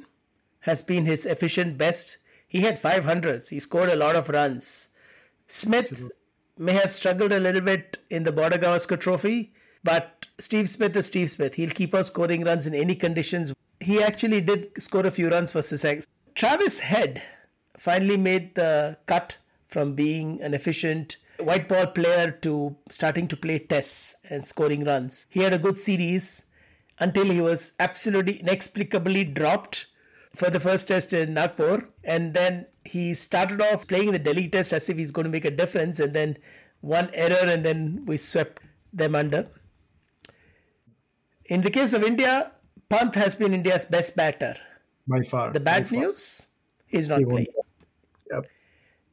[0.62, 2.18] has been his efficient best.
[2.48, 3.50] He had 500s.
[3.50, 4.90] He scored a lot of runs.
[5.48, 6.10] Smith
[6.58, 11.08] may have struggled a little bit in the Border Gavaskar Trophy, but Steve Smith is
[11.08, 11.56] Steve Smith.
[11.56, 13.54] He'll keep on scoring runs in any conditions.
[13.80, 16.08] He actually did score a few runs for Sussex.
[16.34, 17.22] Travis Head
[17.78, 23.60] finally made the cut from being an efficient white ball player to starting to play
[23.60, 25.28] tests and scoring runs.
[25.30, 26.45] He had a good series
[27.00, 29.88] until he was absolutely inexplicably dropped
[30.36, 31.88] for the first test in Nagpur.
[32.04, 35.46] And then he started off playing the Delhi test as if he's going to make
[35.46, 36.00] a difference.
[36.00, 36.38] And then
[36.82, 38.62] one error, and then we swept
[38.94, 39.48] them under.
[41.46, 42.52] In the case of India,
[42.90, 44.56] Pant has been India's best batter.
[45.08, 45.52] By far.
[45.52, 46.48] The bad news
[46.90, 47.48] is not playing.
[48.32, 48.48] Yep.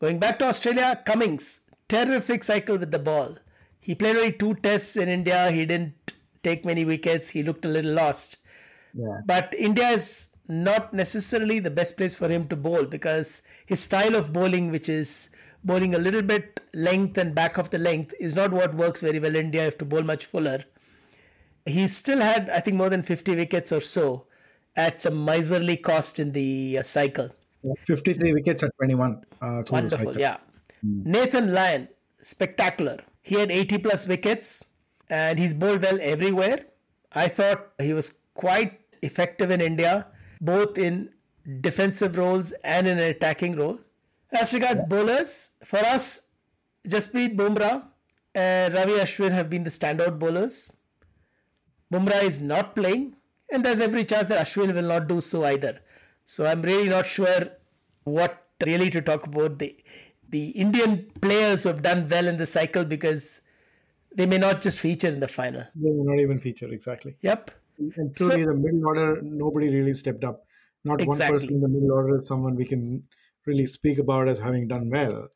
[0.00, 3.36] Going back to Australia, Cummins, terrific cycle with the ball.
[3.80, 5.50] He played only two tests in India.
[5.50, 7.31] He didn't take many wickets.
[7.31, 8.38] He looked a little lost.
[8.94, 9.20] Yeah.
[9.24, 14.14] But India is not necessarily the best place for him to bowl because his style
[14.14, 15.31] of bowling, which is
[15.64, 19.18] bowling a little bit length and back of the length, is not what works very
[19.18, 19.62] well in India.
[19.62, 20.64] You have to bowl much fuller.
[21.64, 24.26] He still had, I think, more than 50 wickets or so
[24.74, 27.31] at some miserly cost in the uh, cycle.
[27.87, 29.24] 53 wickets at 21.
[29.40, 30.38] Uh, Wonderful, yeah.
[30.85, 31.07] Mm.
[31.07, 31.88] Nathan Lyon,
[32.20, 32.98] spectacular.
[33.22, 34.64] He had 80 plus wickets
[35.12, 36.61] and he's bowled well everywhere.
[37.12, 40.07] I thought he was quite effective in India,
[40.40, 41.11] both in
[41.61, 43.79] defensive roles and in an attacking role.
[44.33, 44.88] As regards yeah.
[44.88, 46.31] bowlers, for us,
[46.88, 47.85] Jasprit Bumrah
[48.35, 50.72] and Ravi Ashwin have been the standout bowlers.
[51.92, 53.14] Bumrah is not playing,
[53.53, 55.81] and there's every chance that Ashwin will not do so either.
[56.25, 57.51] So I'm really not sure
[58.05, 59.77] what really to talk about the
[60.31, 63.41] the Indian players who have done well in the cycle because
[64.14, 65.64] they may not just feature in the final.
[65.75, 67.16] They may not even feature exactly.
[67.22, 67.51] Yep.
[67.96, 70.44] And truly, so, the middle order, nobody really stepped up.
[70.85, 71.33] Not exactly.
[71.33, 73.05] one person in the middle order is someone we can
[73.46, 75.29] really speak about as having done well.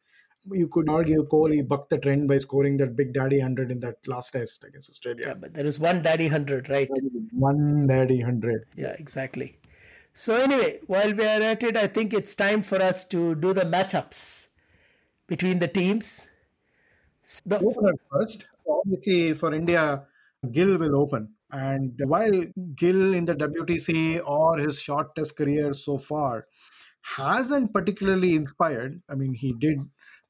[0.53, 4.07] You could argue Kohli bucked the trend by scoring that big daddy 100 in that
[4.07, 5.25] last test against Australia.
[5.27, 6.89] Yeah, but there is one daddy 100, right?
[7.33, 8.67] One daddy 100.
[8.77, 9.59] Yeah, exactly.
[10.15, 13.53] So, anyway, while we are at it, I think it's time for us to do
[13.53, 14.49] the matchups
[15.27, 16.31] between the teams.
[17.45, 18.47] The, Opener first.
[18.69, 20.05] Obviously, for India,
[20.51, 21.35] Gill will open.
[21.51, 22.43] And while
[22.75, 26.47] Gill in the WTC or his short test career so far
[27.17, 29.81] hasn't particularly inspired, I mean, he did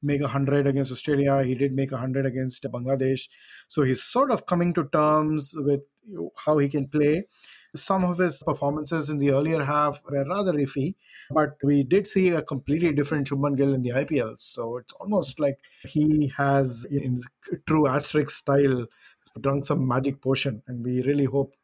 [0.03, 3.27] make a 100 against Australia, he did make a 100 against Bangladesh.
[3.67, 5.81] So he's sort of coming to terms with
[6.45, 7.25] how he can play.
[7.75, 10.95] Some of his performances in the earlier half were rather iffy,
[11.31, 14.35] but we did see a completely different Shubman Gill in the IPL.
[14.39, 17.21] So it's almost like he has, in
[17.65, 18.87] true Asterix style,
[19.39, 21.55] drunk some magic potion, and we really hope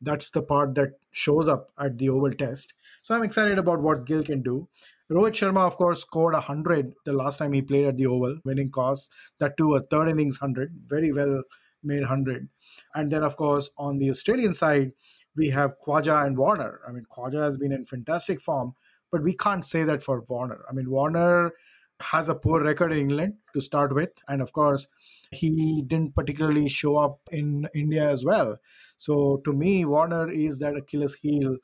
[0.00, 2.74] that's the part that shows up at the Oval Test.
[3.02, 4.68] So I'm excited about what Gill can do.
[5.10, 8.70] Rohit Sharma, of course, scored 100 the last time he played at the Oval, winning
[8.70, 9.10] COS.
[9.38, 11.42] That too, a third innings 100, very well
[11.84, 12.48] made 100.
[12.94, 14.92] And then, of course, on the Australian side,
[15.36, 16.80] we have Khawaja and Warner.
[16.86, 18.74] I mean, Khawaja has been in fantastic form,
[19.12, 20.64] but we can't say that for Warner.
[20.68, 21.52] I mean, Warner
[22.00, 24.10] has a poor record in England to start with.
[24.28, 24.88] And of course,
[25.30, 28.56] he didn't particularly show up in India as well.
[28.98, 31.58] So to me, Warner is that Achilles heel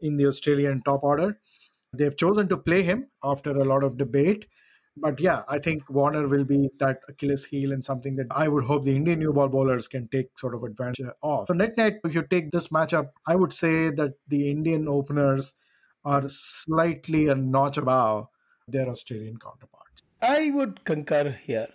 [0.00, 1.38] in the Australian top order.
[1.92, 4.46] They've chosen to play him after a lot of debate.
[4.96, 8.64] But yeah, I think Warner will be that Achilles heel and something that I would
[8.64, 11.48] hope the Indian new ball bowlers can take sort of advantage of.
[11.48, 15.54] So net net, if you take this matchup, I would say that the Indian openers
[16.04, 18.28] are slightly a notch above
[18.68, 20.02] their Australian counterparts.
[20.20, 21.68] I would concur here.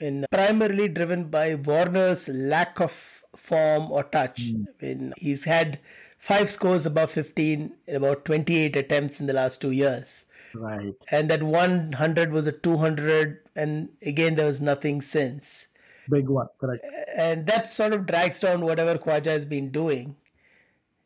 [0.00, 4.52] I mean, primarily driven by Warner's lack of form or touch.
[4.52, 4.66] Mm.
[4.68, 5.78] I mean, he's had
[6.18, 10.26] five scores above 15 in about 28 attempts in the last two years.
[10.54, 10.94] Right.
[11.10, 15.68] And that 100 was a 200, and again, there was nothing since.
[16.10, 16.84] Big one, correct.
[17.16, 20.16] And that sort of drags down whatever Khawaja has been doing.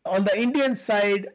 [0.05, 1.29] On the Indian side,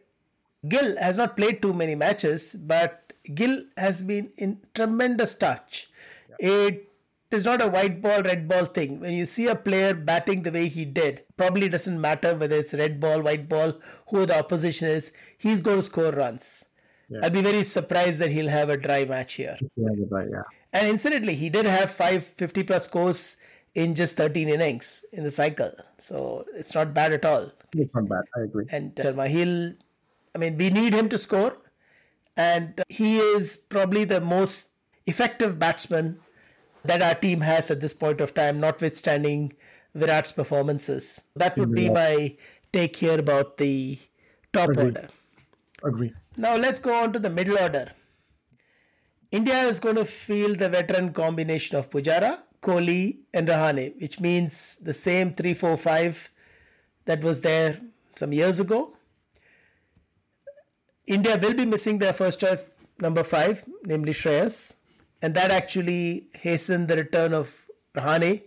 [0.67, 5.89] Gill has not played too many matches, but Gill has been in tremendous touch.
[6.39, 6.47] Yeah.
[6.47, 6.91] It
[7.32, 9.00] is not a white ball, red ball thing.
[9.00, 12.74] When you see a player batting the way he did, probably doesn't matter whether it's
[12.74, 13.74] red ball, white ball,
[14.10, 16.65] who the opposition is, he's going to score runs.
[17.10, 17.19] Yeah.
[17.24, 19.58] I'd be very surprised that he'll have a dry match here.
[19.76, 20.43] Yeah, yeah.
[20.74, 23.38] And incidentally, he did have five 50 plus scores
[23.76, 25.71] in just 13 innings in the cycle.
[25.97, 27.52] So it's not bad at all.
[27.74, 28.24] It's not bad.
[28.36, 28.65] I agree.
[28.69, 29.74] And uh, Sharma, he'll,
[30.34, 31.58] I mean, we need him to score.
[32.38, 34.72] And he is probably the most
[35.06, 36.20] effective batsman
[36.86, 39.54] that our team has at this point of time, notwithstanding
[39.96, 41.24] Virat's performances.
[41.36, 42.36] That would be my
[42.72, 44.00] take here about the
[44.54, 44.86] top Agree.
[44.86, 45.10] order.
[45.84, 46.13] Agree.
[46.38, 47.91] Now let's go on to the middle order.
[49.32, 54.78] India is going to field the veteran combination of Pujara, Kohli, and Rahane, which means
[54.78, 56.32] the same 3 4 5
[57.06, 57.80] that was there
[58.15, 58.94] some years ago.
[61.08, 64.76] India will be missing their first choice number 5, namely Shreyas,
[65.22, 68.44] and that actually hastened the return of Rahane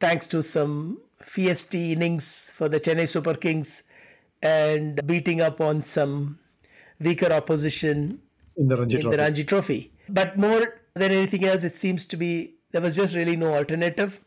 [0.00, 3.82] thanks to some fiesty innings for the Chennai Super Kings
[4.42, 6.38] and beating up on some
[7.00, 8.20] weaker opposition
[8.56, 9.16] in the Ranji, in Trophy.
[9.16, 9.92] The Ranji Trophy.
[10.08, 14.20] But more than anything else, it seems to be there was just really no alternative.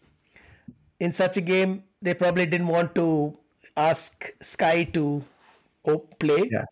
[1.00, 3.38] In such a game, they probably didn't want to
[3.76, 5.24] ask Sky to
[6.20, 6.50] play.
[6.52, 6.66] Yeah.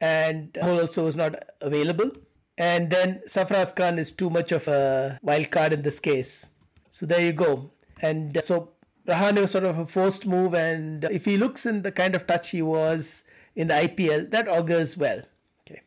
[0.00, 2.10] And Hole also was not available.
[2.56, 6.48] And then Sarfaraz Khan is too much of a wild card in this case.
[6.88, 7.72] So there you go.
[8.00, 8.72] And so
[9.08, 10.54] Rahane was sort of a forced move.
[10.54, 13.24] And if he looks in the kind of touch he was
[13.56, 15.22] in the IPL, that augurs well.
[15.62, 15.82] Okay.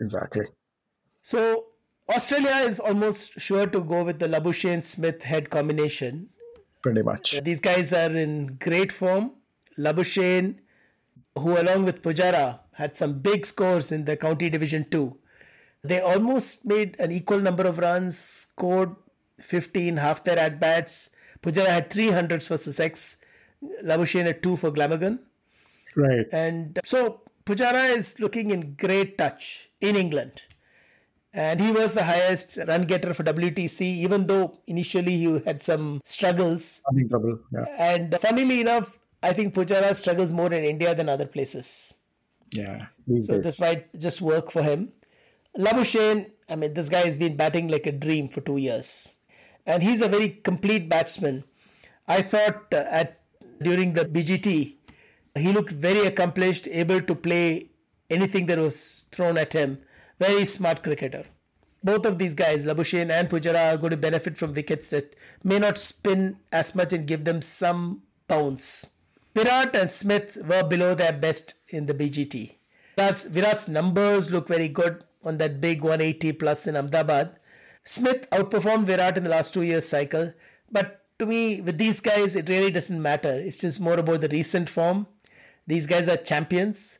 [0.00, 0.46] Exactly.
[1.20, 1.66] So
[2.08, 6.28] Australia is almost sure to go with the Labuschagne Smith Head combination.
[6.82, 7.40] Pretty much.
[7.42, 9.32] These guys are in great form.
[9.78, 10.58] Labuschagne,
[11.38, 15.16] who along with Pujara had some big scores in the county division 2
[15.84, 18.94] they almost made an equal number of runs, scored
[19.40, 21.10] 15, half their at bats.
[21.42, 23.16] Pujara had 300s for Sussex,
[23.82, 25.18] Labuschagne had two for Glamorgan.
[25.96, 26.26] Right.
[26.32, 30.42] And uh, so Pujara is looking in great touch in England.
[31.34, 36.00] And he was the highest run getter for WTC, even though initially he had some
[36.04, 36.82] struggles.
[36.86, 37.64] Having trouble, yeah.
[37.78, 41.94] And uh, funnily enough, I think Pujara struggles more in India than other places.
[42.52, 42.86] Yeah.
[43.06, 43.42] So days.
[43.42, 44.92] this might just work for him.
[45.56, 49.16] Labuschagne, I mean, this guy has been batting like a dream for two years.
[49.66, 51.44] And he's a very complete batsman.
[52.08, 53.20] I thought uh, at
[53.60, 54.76] during the BGT,
[55.36, 57.70] he looked very accomplished, able to play
[58.10, 59.78] anything that was thrown at him.
[60.18, 61.24] Very smart cricketer.
[61.84, 65.58] Both of these guys, Labuschagne and Pujara, are going to benefit from wickets that may
[65.58, 68.86] not spin as much and give them some bounce.
[69.34, 72.54] Virat and Smith were below their best in the BGT.
[72.96, 77.36] Virat's, Virat's numbers look very good on that big 180 plus in Ahmedabad.
[77.84, 80.32] Smith outperformed Virat in the last two years cycle,
[80.70, 83.32] but to me, with these guys, it really doesn't matter.
[83.32, 85.06] It's just more about the recent form.
[85.66, 86.98] These guys are champions.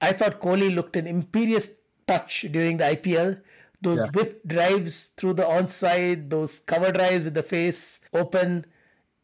[0.00, 3.40] I thought Kohli looked an imperious touch during the IPL.
[3.80, 4.10] Those yeah.
[4.10, 8.66] whip drives through the onside, those cover drives with the face open,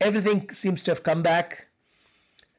[0.01, 1.68] everything seems to have come back.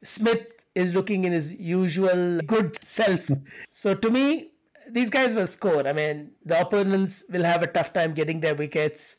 [0.02, 3.28] Smith is looking in his usual good self.
[3.70, 4.50] so to me,
[4.88, 5.86] these guys will score.
[5.86, 9.16] I mean, the opponents will have a tough time getting their wickets.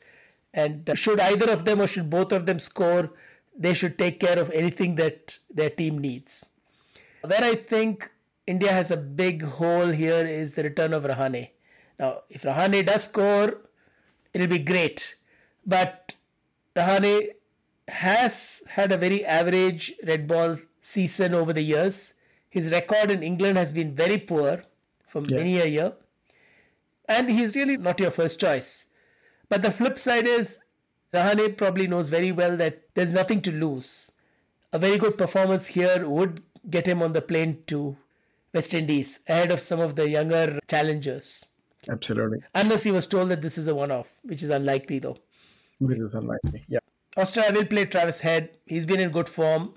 [0.53, 3.11] And uh, should either of them or should both of them score,
[3.57, 6.45] they should take care of anything that their team needs.
[7.21, 8.11] Where I think
[8.47, 11.49] India has a big hole here is the return of Rahane.
[11.99, 13.61] Now, if Rahane does score,
[14.33, 15.15] it'll be great.
[15.65, 16.15] But
[16.75, 17.29] Rahane
[17.87, 22.15] has had a very average red ball season over the years.
[22.49, 24.63] His record in England has been very poor
[25.07, 25.37] for yeah.
[25.37, 25.93] many a year.
[27.07, 28.87] And he's really not your first choice.
[29.49, 30.59] But the flip side is,
[31.13, 34.11] Rahane probably knows very well that there's nothing to lose.
[34.73, 37.97] A very good performance here would get him on the plane to
[38.53, 41.45] West Indies ahead of some of the younger challengers.
[41.89, 42.39] Absolutely.
[42.53, 45.17] Unless he was told that this is a one off, which is unlikely though.
[45.79, 46.79] Which is unlikely, yeah.
[47.17, 48.51] Australia will play Travis Head.
[48.65, 49.73] He's been in good form.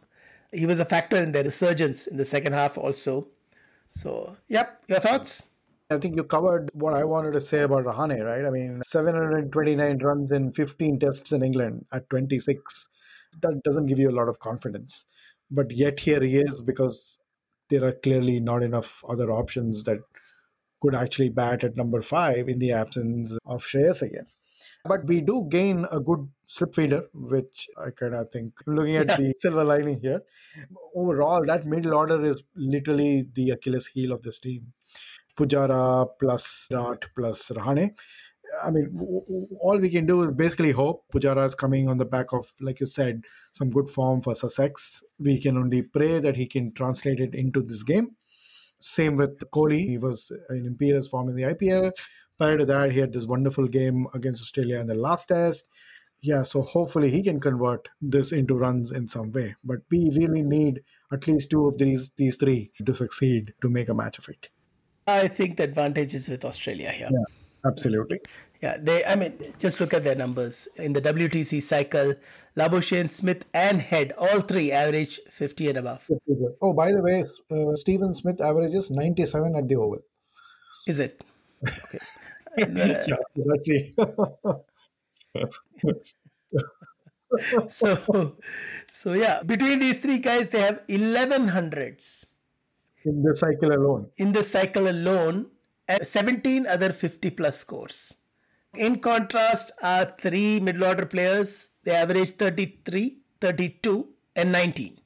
[0.55, 3.29] He was a factor in their resurgence in the second half also.
[3.91, 5.45] So, yep, your thoughts?
[5.91, 8.45] I think you covered what I wanted to say about Rahane, right?
[8.45, 12.89] I mean, 729 runs in 15 tests in England at 26.
[13.43, 15.07] That doesn't give you a lot of confidence.
[15.51, 17.19] But yet here he is because
[17.71, 19.99] there are clearly not enough other options that
[20.81, 24.27] could actually bat at number five in the absence of Shreyas again.
[24.87, 29.09] But we do gain a good slip feeder, which I kind of think, looking at
[29.09, 29.17] yeah.
[29.17, 30.23] the silver lining here,
[30.95, 34.75] overall, that middle order is literally the Achilles heel of this team.
[35.37, 37.95] Pujara plus Rat plus Rahane.
[38.63, 38.95] I mean,
[39.61, 42.79] all we can do is basically hope Pujara is coming on the back of, like
[42.79, 43.23] you said,
[43.53, 45.03] some good form for Sussex.
[45.19, 48.17] We can only pray that he can translate it into this game.
[48.81, 49.89] Same with Kohli.
[49.89, 51.93] He was in imperious form in the IPL.
[52.39, 55.67] Prior to that, he had this wonderful game against Australia in the last test.
[56.21, 59.57] Yeah, so hopefully he can convert this into runs in some way.
[59.63, 60.83] But we really need
[61.13, 64.49] at least two of these these three to succeed to make a match of it.
[65.07, 67.11] I think the advantage is with Australia here.
[67.13, 68.21] Yeah, absolutely.
[68.63, 69.05] Yeah, they.
[69.05, 72.15] I mean, just look at their numbers in the WTC cycle.
[72.57, 76.09] Labuschagne, Smith, and Head, all three average 50 and above.
[76.63, 79.99] Oh, by the way, uh, Steven Smith averages 97 at the Oval.
[80.87, 81.23] Is it?
[81.67, 81.99] Okay.
[83.63, 83.95] See.
[87.69, 88.37] so,
[88.93, 92.27] so yeah, between these three guys, they have 11 hundreds.
[93.05, 94.11] In the cycle alone.
[94.17, 95.47] In the cycle alone,
[95.89, 98.17] and 17 other 50 plus scores.
[98.77, 104.99] In contrast, our three middle order players, they average 33, 32, and 19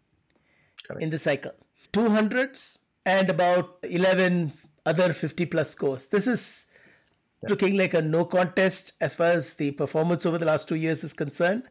[0.87, 1.03] Correct.
[1.03, 1.53] in the cycle.
[1.93, 4.53] 200s and about 11
[4.87, 6.07] other 50 plus scores.
[6.07, 6.67] This is.
[7.43, 11.05] Looking like a no contest as far as the performance over the last two years
[11.05, 11.65] is concerned.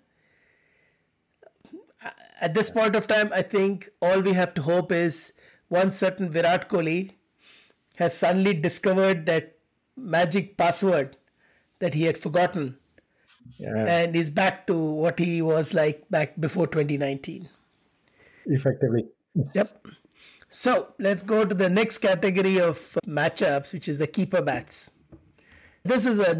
[2.39, 5.33] At this point of time, I think all we have to hope is
[5.67, 7.11] one certain Virat Kohli
[7.97, 9.57] has suddenly discovered that
[9.95, 11.17] magic password
[11.79, 12.77] that he had forgotten.
[13.57, 13.85] Yeah.
[13.87, 17.47] and is back to what he was like back before 2019
[18.47, 19.05] effectively.
[19.55, 19.87] Yep.
[20.49, 24.91] So let's go to the next category of matchups which is the keeper bats
[25.87, 26.33] this is a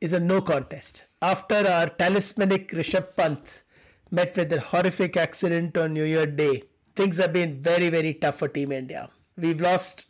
[0.00, 3.62] is a no contest after our talismanic Rishabh Pant
[4.10, 8.38] met with a horrific accident on New Year Day things have been very very tough
[8.38, 10.08] for Team India we've lost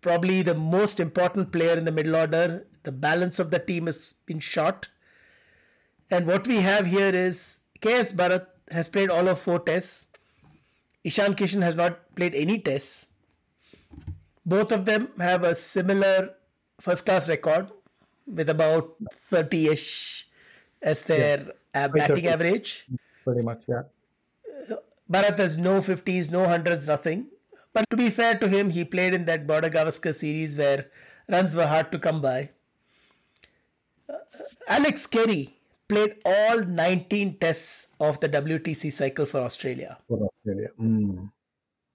[0.00, 4.14] probably the most important player in the middle order the balance of the team has
[4.26, 4.88] been shot.
[6.10, 10.06] And what we have here is KS Bharat has played all of four tests.
[11.04, 13.06] Ishan Kishan has not played any tests.
[14.44, 16.34] Both of them have a similar
[16.80, 17.70] first class record
[18.26, 20.28] with about 30 ish
[20.80, 21.88] as their yeah.
[21.88, 22.86] batting average.
[23.24, 23.82] Pretty much, yeah.
[25.10, 27.26] Bharat has no 50s, no hundreds, nothing.
[27.72, 30.86] But to be fair to him, he played in that Border Gavaskar series where
[31.28, 32.50] runs were hard to come by.
[34.68, 35.56] Alex Carey
[35.88, 39.98] played all 19 tests of the WTC cycle for Australia.
[40.08, 40.68] For Australia.
[40.80, 41.30] Mm.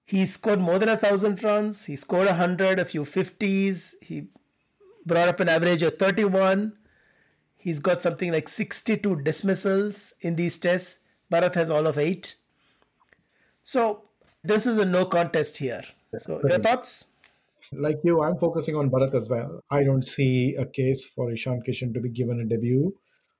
[0.05, 1.85] He scored more than a thousand runs.
[1.85, 3.95] He scored a hundred, a few fifties.
[4.01, 4.27] He
[5.07, 6.73] brought up an average of 31.
[7.57, 10.99] He's got something like 62 dismissals in these tests.
[11.31, 12.35] Bharat has all of eight.
[13.63, 14.03] So
[14.43, 15.81] this is a no contest here.
[16.15, 17.05] So your thoughts?
[17.73, 19.63] Like you, I'm focusing on Bharat as well.
[19.69, 22.93] I don't see a case for Ishan Kishan to be given a debut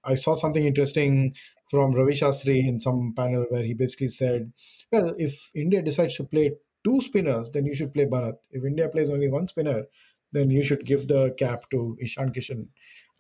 [0.08, 1.36] I saw something interesting
[1.70, 4.54] from Ravi Shastri in some panel where he basically said,
[4.92, 6.54] well, if India decides to play
[6.86, 8.38] two spinners, then you should play Bharat.
[8.52, 9.84] If India plays only one spinner,
[10.32, 12.68] then you should give the cap to Ishan Kishan.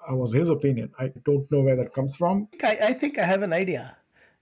[0.10, 0.91] Uh, was his opinion.
[0.99, 2.47] I don't know where that comes from.
[2.64, 3.97] I, I think I have an idea.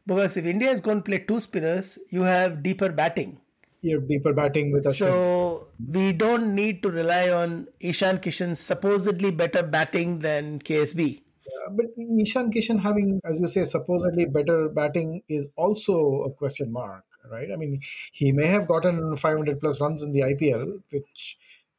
[0.06, 3.40] Because if India is going to play two spinners, you have deeper batting.
[3.82, 4.94] You have deeper batting with Ashwin.
[4.94, 11.22] So we don't need to rely on Ishan Kishan's supposedly better batting than KSB.
[11.46, 16.72] Yeah, but Ishan Kishan having, as you say, supposedly better batting is also a question
[16.72, 17.48] mark, right?
[17.52, 17.80] I mean,
[18.12, 21.38] he may have gotten 500 plus runs in the IPL, which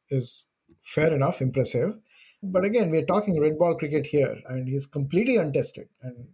[0.09, 0.47] is
[0.87, 1.95] fair enough, impressive.
[2.41, 2.65] But hmm.
[2.65, 5.89] again, we're talking red ball cricket here, and he's completely untested.
[6.01, 6.27] And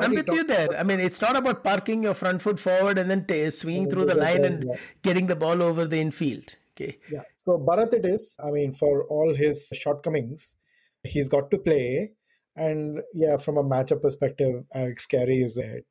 [0.00, 0.68] I'm with you there.
[0.78, 4.06] I mean, it's not about parking your front foot forward and then t- swinging through
[4.06, 4.76] the line and yeah.
[5.02, 6.56] getting the ball over the infield.
[6.74, 6.98] Okay.
[7.10, 7.22] Yeah.
[7.44, 8.36] So Bharat it is.
[8.42, 10.56] I mean, for all his shortcomings,
[11.02, 12.12] he's got to play.
[12.56, 15.82] And yeah, from a matchup perspective, Alex Carey is ahead.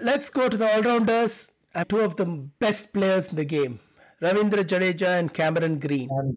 [0.00, 1.52] Let's go to the all rounders.
[1.74, 2.24] Uh, two of the
[2.58, 3.80] best players in the game
[4.22, 6.08] Ravindra Jadeja and Cameron Green.
[6.10, 6.36] And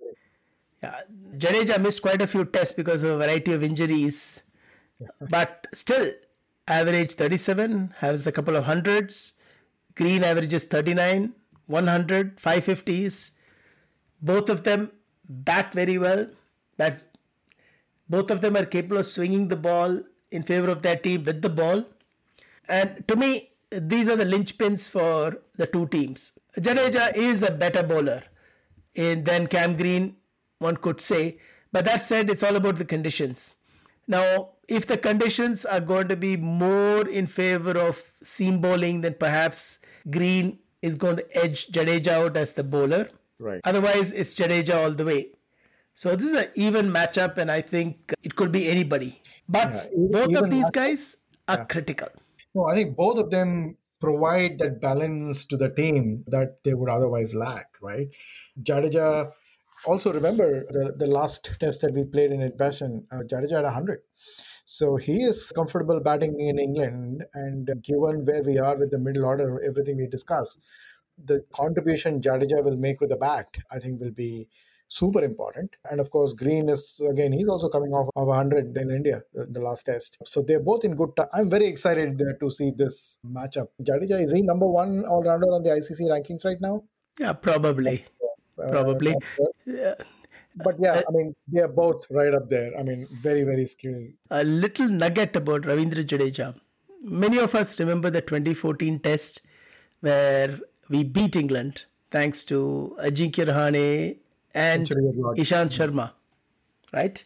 [0.84, 1.02] Yeah,
[1.38, 4.44] Jadeja missed quite a few tests because of a variety of injuries,
[5.20, 6.12] but still
[6.68, 9.34] average 37, has a couple of hundreds.
[9.96, 11.34] Green averages 39,
[11.66, 13.32] 100, 550s.
[14.22, 14.92] Both of them
[15.28, 16.28] bat very well.
[16.78, 17.04] Bat,
[18.10, 21.42] both of them are capable of swinging the ball in favor of their team with
[21.42, 21.86] the ball.
[22.68, 26.38] And to me, these are the linchpins for the two teams.
[26.58, 28.24] Jadeja is a better bowler
[28.96, 30.16] in, than Cam Green,
[30.60, 31.40] one could say.
[31.72, 33.56] But that said, it's all about the conditions.
[34.08, 39.16] Now, if the conditions are going to be more in favor of seam bowling, then
[39.20, 39.80] perhaps
[40.10, 43.10] Green is going to edge Jadeja out as the bowler.
[43.40, 43.62] Right.
[43.64, 45.32] Otherwise, it's Jadeja all the way.
[45.94, 49.22] So this is an even matchup, and I think it could be anybody.
[49.50, 52.10] But Yeah, both of these guys are critical.
[52.54, 56.90] No, I think both of them provide that balance to the team that they would
[56.90, 58.08] otherwise lack, right?
[58.62, 59.32] Jadeja,
[59.86, 64.00] also remember the, the last test that we played in Edgbaston, uh, Jadeja had 100.
[64.66, 67.24] So he is comfortable batting in England.
[67.34, 70.60] And given where we are with the middle order, everything we discussed,
[71.24, 74.48] the contribution Jadeja will make with the bat, I think, will be
[74.90, 75.76] super important.
[75.90, 79.46] And of course, Green is again, he's also coming off of 100 in India, the,
[79.50, 80.18] the last test.
[80.26, 81.28] So they're both in good time.
[81.34, 83.68] I'm very excited uh, to see this matchup.
[83.82, 86.84] Jadeja, is he number one all rounder on the ICC rankings right now?
[87.20, 88.06] Yeah, probably.
[88.64, 89.16] Uh, Probably.
[89.66, 89.96] sure.
[90.64, 92.72] But yeah, I mean, they're both right up there.
[92.78, 94.08] I mean, very, very skilled.
[94.32, 96.56] a little nugget about Ravindra Jadeja.
[97.04, 99.42] Many of us remember the 2014 test
[100.02, 104.18] where we beat England thanks to Ajinkya Rahane
[104.56, 105.38] and Century of Lord.
[105.38, 106.12] Ishant Sharma,
[106.92, 107.24] right?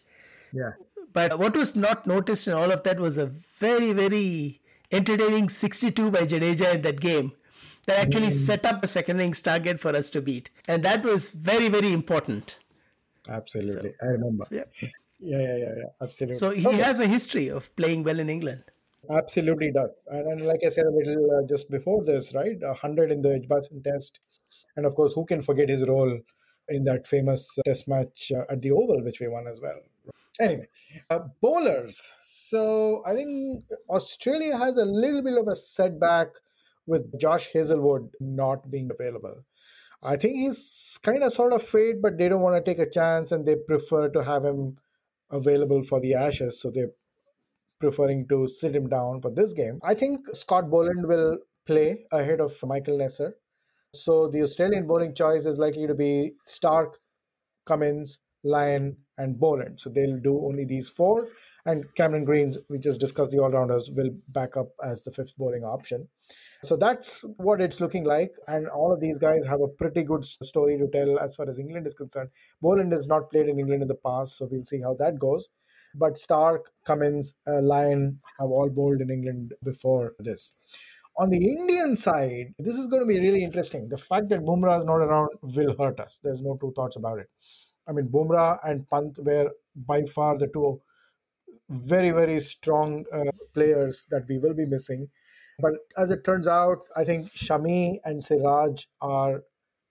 [0.51, 0.71] Yeah.
[1.13, 4.59] But what was not noticed in all of that was a very, very
[4.91, 7.31] entertaining 62 by Jadeja in that game
[7.85, 10.49] that actually set up a second innings target for us to beat.
[10.67, 12.57] And that was very, very important.
[13.27, 13.93] Absolutely.
[14.01, 14.43] I remember.
[14.51, 14.63] Yeah.
[15.19, 15.83] Yeah, yeah, yeah, yeah.
[16.01, 16.35] Absolutely.
[16.35, 18.63] So he has a history of playing well in England.
[19.09, 20.05] Absolutely does.
[20.07, 22.57] And, and like I said a little uh, just before this, right?
[22.63, 24.19] A 100 in the Edgbaston test.
[24.75, 26.19] And of course, who can forget his role
[26.69, 29.79] in that famous uh, test match uh, at the Oval, which we won as well.
[30.39, 30.67] Anyway,
[31.09, 32.13] uh, bowlers.
[32.21, 36.29] So I think Australia has a little bit of a setback
[36.91, 39.45] with Josh Hazlewood not being available.
[40.03, 42.89] I think he's kind of sort of fade, but they don't want to take a
[42.89, 44.77] chance and they prefer to have him
[45.29, 46.59] available for the Ashes.
[46.59, 46.95] So they're
[47.79, 49.79] preferring to sit him down for this game.
[49.83, 53.31] I think Scott Boland will play ahead of Michael Neser.
[53.93, 56.97] So the Australian bowling choice is likely to be Stark,
[57.65, 59.79] Cummins, Lyon, and Boland.
[59.79, 61.27] So they'll do only these four.
[61.65, 65.37] And Cameron Greens, we just discussed the all rounders, will back up as the fifth
[65.37, 66.07] bowling option.
[66.63, 68.35] So that's what it's looking like.
[68.47, 71.59] And all of these guys have a pretty good story to tell as far as
[71.59, 72.29] England is concerned.
[72.61, 75.49] Boland has not played in England in the past, so we'll see how that goes.
[75.95, 80.55] But Stark, Cummins, uh, Lyon have all bowled in England before this.
[81.17, 83.89] On the Indian side, this is going to be really interesting.
[83.89, 86.19] The fact that Bumrah is not around will hurt us.
[86.23, 87.29] There's no two thoughts about it.
[87.87, 90.81] I mean, Bumrah and Pant were by far the two
[91.69, 95.09] very, very strong uh, players that we will be missing.
[95.61, 99.43] But as it turns out, I think Shami and Siraj are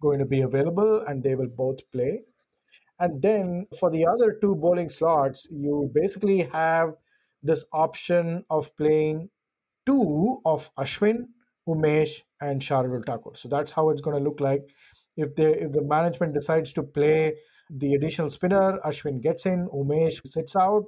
[0.03, 2.23] going to be available and they will both play.
[2.99, 6.95] And then for the other two bowling slots, you basically have
[7.43, 9.31] this option of playing
[9.87, 11.29] two of Ashwin,
[11.69, 13.33] Umesh, and Shardul Thakur.
[13.35, 14.63] So that's how it's going to look like.
[15.17, 17.35] If they if the management decides to play
[17.71, 20.85] the additional spinner, Ashwin gets in, Umesh sits out.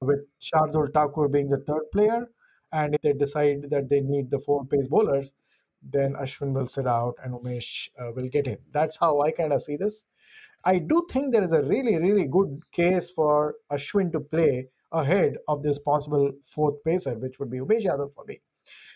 [0.00, 2.28] with Shardul Thakur being the third player.
[2.72, 5.32] And if they decide that they need the four pace bowlers,
[5.82, 8.58] then Ashwin will sit out and Umesh uh, will get in.
[8.72, 10.04] That's how I kind of see this.
[10.64, 15.36] I do think there is a really, really good case for Ashwin to play ahead
[15.48, 18.40] of this possible fourth pacer, which would be Umesh Yadav for me.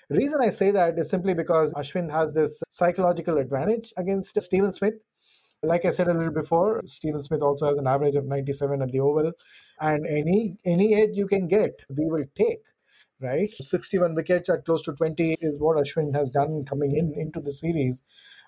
[0.09, 4.95] Reason I say that is simply because Ashwin has this psychological advantage against Steven Smith.
[5.63, 8.93] Like I said a little before, Steven Smith also has an average of 97 at
[8.93, 9.33] the Oval,
[9.81, 12.63] and any any edge you can get, we will take.
[13.19, 17.41] Right, 61 wickets at close to 20 is what Ashwin has done coming in into
[17.41, 18.03] the series.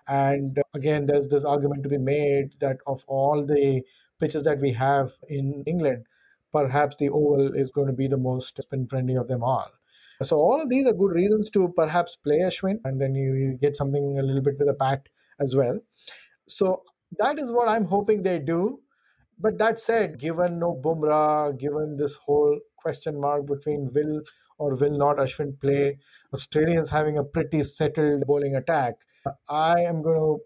[0.06, 3.82] And uh, again, there's this argument to be made that of all the
[4.20, 6.04] pitches that we have in England,
[6.52, 9.70] perhaps the Oval is going to be the most spin friendly of them all.
[10.22, 13.58] So all of these are good reasons to perhaps play Ashwin, and then you, you
[13.58, 15.08] get something a little bit with a bat
[15.40, 15.78] as well.
[16.46, 16.82] So
[17.18, 18.80] that is what I'm hoping they do.
[19.38, 24.22] But that said, given no Bumrah, given this whole question mark between will
[24.58, 25.98] or will not Ashwin play,
[26.32, 28.94] Australians having a pretty settled bowling attack,
[29.48, 30.38] I am going to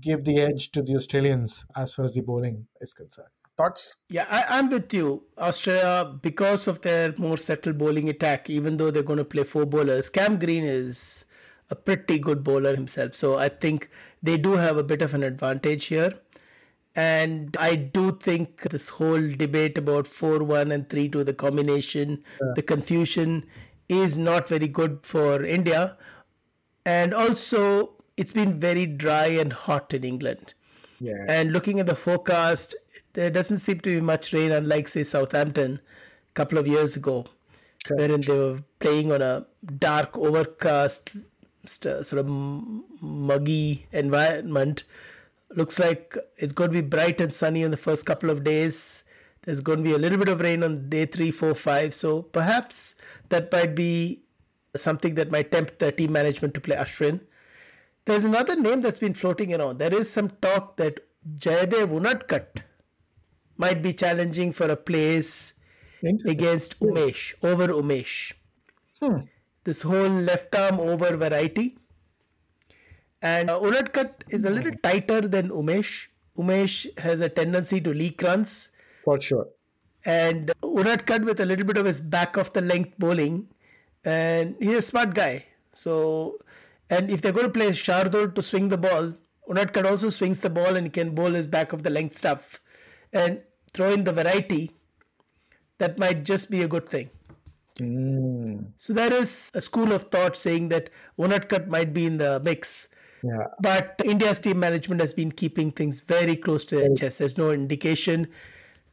[0.00, 3.28] give the edge to the Australians as far as the bowling is concerned.
[3.56, 3.96] Thoughts?
[4.10, 5.22] Yeah, I, am with you.
[5.38, 9.64] Australia, because of their more settled bowling attack, even though they're going to play four
[9.64, 11.24] bowlers, Cam Green is
[11.70, 13.14] a pretty good bowler himself.
[13.14, 13.88] So I think
[14.22, 16.12] they do have a bit of an advantage here.
[16.96, 22.24] And I do think this whole debate about 4 1 and 3 2, the combination,
[22.40, 22.52] yeah.
[22.56, 23.44] the confusion
[23.90, 25.98] is not very good for India.
[26.86, 30.54] And also, it's been very dry and hot in England.
[30.98, 31.24] Yeah.
[31.28, 32.74] And looking at the forecast,
[33.12, 35.80] there doesn't seem to be much rain, unlike, say, Southampton
[36.30, 37.26] a couple of years ago,
[37.86, 37.94] okay.
[37.94, 39.46] wherein they were playing on a
[39.78, 41.10] dark, overcast,
[41.66, 44.84] sort of muggy environment.
[45.56, 49.04] Looks like it's going to be bright and sunny in the first couple of days.
[49.42, 51.94] There's going to be a little bit of rain on day three, four, five.
[51.94, 52.96] So perhaps
[53.30, 54.22] that might be
[54.76, 57.20] something that might tempt the team management to play Ashwin.
[58.04, 59.78] There's another name that's been floating around.
[59.78, 61.00] There is some talk that
[61.38, 62.62] Jaydev Unadkat
[63.56, 65.54] might be challenging for a place
[66.26, 68.34] against Umesh, over Umesh.
[69.00, 69.20] Hmm.
[69.64, 71.78] This whole left arm over variety.
[73.22, 76.08] And uh, Unadkat is a little tighter than Umesh.
[76.36, 78.70] Umesh has a tendency to leak runs.
[79.04, 79.48] For sure.
[80.04, 83.48] And Unadkat with a little bit of his back of the length bowling.
[84.04, 85.46] And he's a smart guy.
[85.72, 86.38] So,
[86.90, 89.14] and if they're going to play Shardul to swing the ball,
[89.48, 92.60] Unadkat also swings the ball and he can bowl his back of the length stuff.
[93.12, 93.40] And
[93.72, 94.72] throw in the variety,
[95.78, 97.10] that might just be a good thing.
[97.78, 98.66] Mm.
[98.78, 102.88] So there is a school of thought saying that Unadkat might be in the mix.
[103.26, 103.46] Yeah.
[103.60, 107.18] But India's team management has been keeping things very close to their chest.
[107.18, 108.28] There's no indication.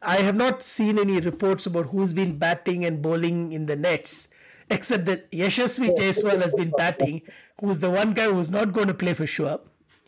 [0.01, 4.29] I have not seen any reports about who's been batting and bowling in the nets,
[4.69, 7.21] except that Yashasvi Jaiswal has been batting,
[7.61, 9.59] who's the one guy who's not going to play for sure.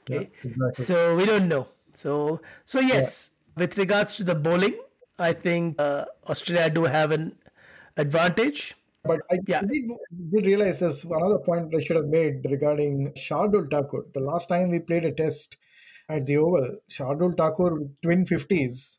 [0.01, 0.86] Okay, yeah, exactly.
[0.86, 1.67] so we don't know.
[1.93, 4.78] So, so yes, with regards to the bowling,
[5.17, 7.36] I think uh, Australia do have an
[7.97, 8.76] advantage.
[9.06, 9.62] But I yeah.
[9.62, 9.91] did,
[10.32, 14.06] did realize there's another point I should have made regarding Shardul Thakur.
[14.14, 15.58] The last time we played a test
[16.10, 18.97] at the Oval, Shardul Thakur, twin 50s,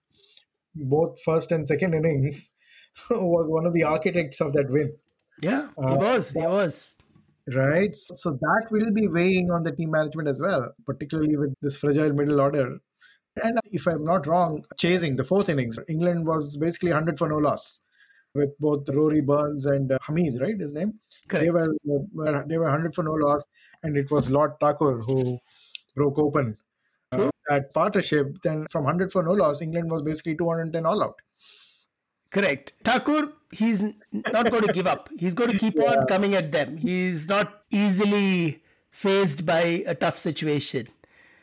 [0.74, 2.52] both first and second innings,
[3.10, 4.94] was one of the architects of that win.
[5.42, 6.32] Yeah, he uh, was.
[6.32, 6.96] He was.
[7.48, 7.94] Right.
[7.94, 12.12] So that will be weighing on the team management as well, particularly with this fragile
[12.12, 12.78] middle order.
[13.42, 17.36] And if I'm not wrong, chasing the fourth innings, England was basically 100 for no
[17.36, 17.80] loss
[18.36, 20.58] with both Rory Burns and uh, Hamid, right?
[20.58, 20.94] His name.
[21.28, 21.44] Correct.
[21.44, 23.44] They were, were they were 100 for no loss,
[23.82, 25.38] and it was Lord Thakur who
[25.94, 26.56] broke open
[27.12, 28.36] uh, that partnership.
[28.42, 31.20] Then from 100 for no loss, England was basically 210 all out.
[32.30, 32.72] Correct.
[32.84, 33.82] Thakur, he's
[34.12, 35.08] not going to give up.
[35.18, 35.92] He's going to keep yeah.
[35.92, 36.76] on coming at them.
[36.76, 40.88] He's not easily fazed by a tough situation.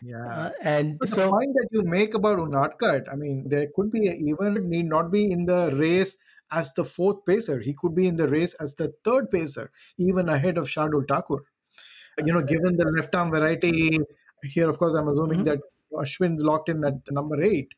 [0.02, 0.28] Yeah.
[0.28, 3.92] Uh, and but so the point that you make about Unadkat, I mean, there could
[3.92, 6.18] be a, even need not be in the race
[6.54, 7.60] as the fourth pacer.
[7.60, 11.44] He could be in the race as the third pacer, even ahead of Shardul Thakur.
[12.24, 14.00] You know, given the left arm variety
[14.44, 15.50] here, of course, I'm assuming mm-hmm.
[15.50, 15.60] that
[15.94, 17.70] Ashwin's locked in at number eight.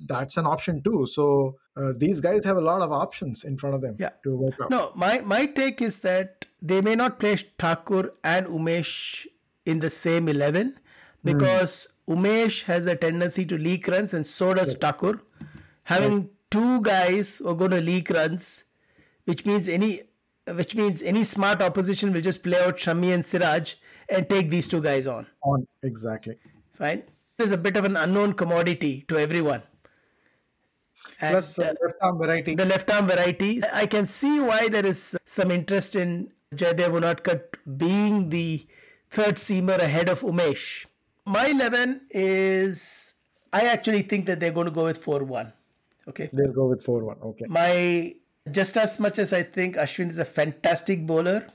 [0.00, 1.06] That's an option too.
[1.06, 4.10] So uh, these guys have a lot of options in front of them yeah.
[4.24, 4.70] to work out.
[4.70, 9.26] No, my my take is that they may not play Thakur and Umesh
[9.66, 10.78] in the same eleven
[11.24, 11.32] Hmm.
[11.32, 12.16] because mm.
[12.16, 14.78] Umesh has a tendency to leak runs and so does yeah.
[14.78, 15.20] Thakur.
[15.84, 16.30] Having.
[16.54, 18.64] Two guys who are going to leak runs,
[19.24, 19.92] which means any
[20.60, 23.74] which means any smart opposition will just play out Shami and Siraj
[24.08, 25.26] and take these two guys on.
[25.42, 26.36] On exactly.
[26.74, 27.04] Fine.
[27.36, 29.62] There's a bit of an unknown commodity to everyone.
[31.20, 32.54] And, Plus, uh, uh, left arm variety.
[32.54, 33.62] the left arm variety.
[33.72, 38.66] I can see why there is some interest in Jaydev Unadkat being the
[39.10, 40.86] third seamer ahead of Umesh.
[41.24, 43.14] My 11 is
[43.52, 45.52] I actually think that they're going to go with 4 1.
[46.08, 46.28] Okay.
[46.32, 47.16] They'll go with 4 1.
[47.22, 47.46] Okay.
[47.48, 48.14] My
[48.50, 51.48] just as much as I think Ashwin is a fantastic bowler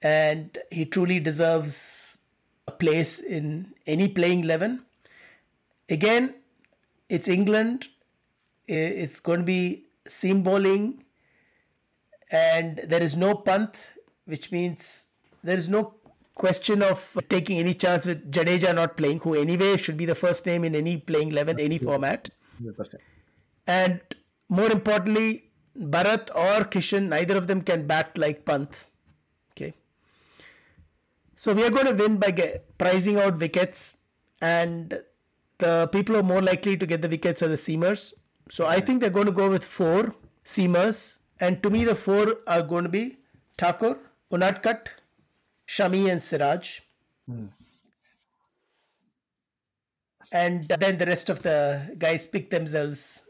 [0.00, 2.18] and he truly deserves
[2.66, 4.84] a place in any playing 11.
[5.90, 6.34] Again,
[7.08, 7.88] it's England.
[8.66, 11.04] It's going to be seam bowling
[12.30, 13.76] and there is no punt,
[14.26, 15.06] which means
[15.42, 15.94] there is no
[16.34, 20.46] question of taking any chance with Jadeja not playing, who anyway should be the first
[20.46, 22.28] name in any playing 11, any format.
[22.62, 22.96] 100%.
[23.68, 24.00] And
[24.48, 28.86] more importantly, Bharat or Kishan, neither of them can bat like Pant.
[29.52, 29.74] Okay.
[31.36, 33.98] So we are going to win by get, pricing out wickets,
[34.40, 35.00] and
[35.58, 38.14] the people who are more likely to get the wickets are the seamers.
[38.50, 40.14] So I think they're going to go with four
[40.44, 43.18] seamers, and to me, the four are going to be
[43.58, 43.98] Thakur,
[44.32, 44.88] Unadkat,
[45.68, 46.80] Shami, and Siraj.
[47.26, 47.46] Hmm.
[50.32, 53.24] And then the rest of the guys pick themselves.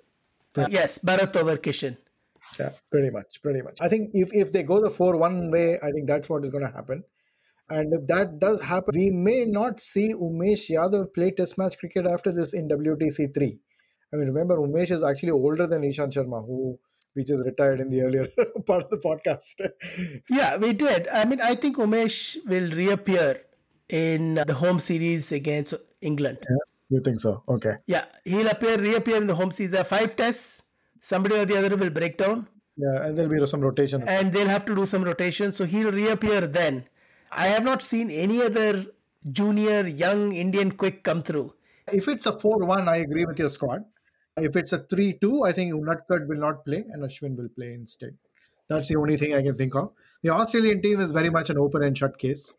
[0.68, 1.96] Yes, Bharat over Kishan.
[2.58, 3.78] Yeah, pretty much, pretty much.
[3.80, 6.50] I think if, if they go the 4 1 way, I think that's what is
[6.50, 7.04] going to happen.
[7.70, 12.06] And if that does happen, we may not see Umesh Yadav play Test match cricket
[12.06, 13.58] after this in WTC 3.
[14.12, 16.78] I mean, remember, Umesh is actually older than Ishant Sharma, who
[17.14, 18.28] we just retired in the earlier
[18.66, 19.70] part of the podcast.
[20.30, 21.08] Yeah, we did.
[21.08, 23.42] I mean, I think Umesh will reappear
[23.88, 26.38] in the home series against England.
[26.88, 27.42] You think so?
[27.48, 27.74] Okay.
[27.86, 30.62] Yeah, he'll appear, reappear in the home are five tests.
[31.00, 34.02] Somebody or the other will break down, Yeah, and there'll be some rotation.
[34.08, 35.52] and they'll have to do some rotation.
[35.52, 36.86] So he'll reappear then.
[37.30, 38.86] I have not seen any other
[39.30, 41.52] junior young Indian quick come through.
[41.92, 43.84] If it's a 4 1, I agree with your squad.
[44.36, 47.72] If it's a 3 2, I think Unadkat will not play and Ashwin will play
[47.74, 48.16] instead.
[48.68, 49.92] That's the only thing I can think of.
[50.22, 52.56] The Australian team is very much an open and shut case.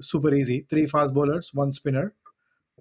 [0.00, 0.66] Super easy.
[0.70, 2.14] Three fast bowlers, one spinner.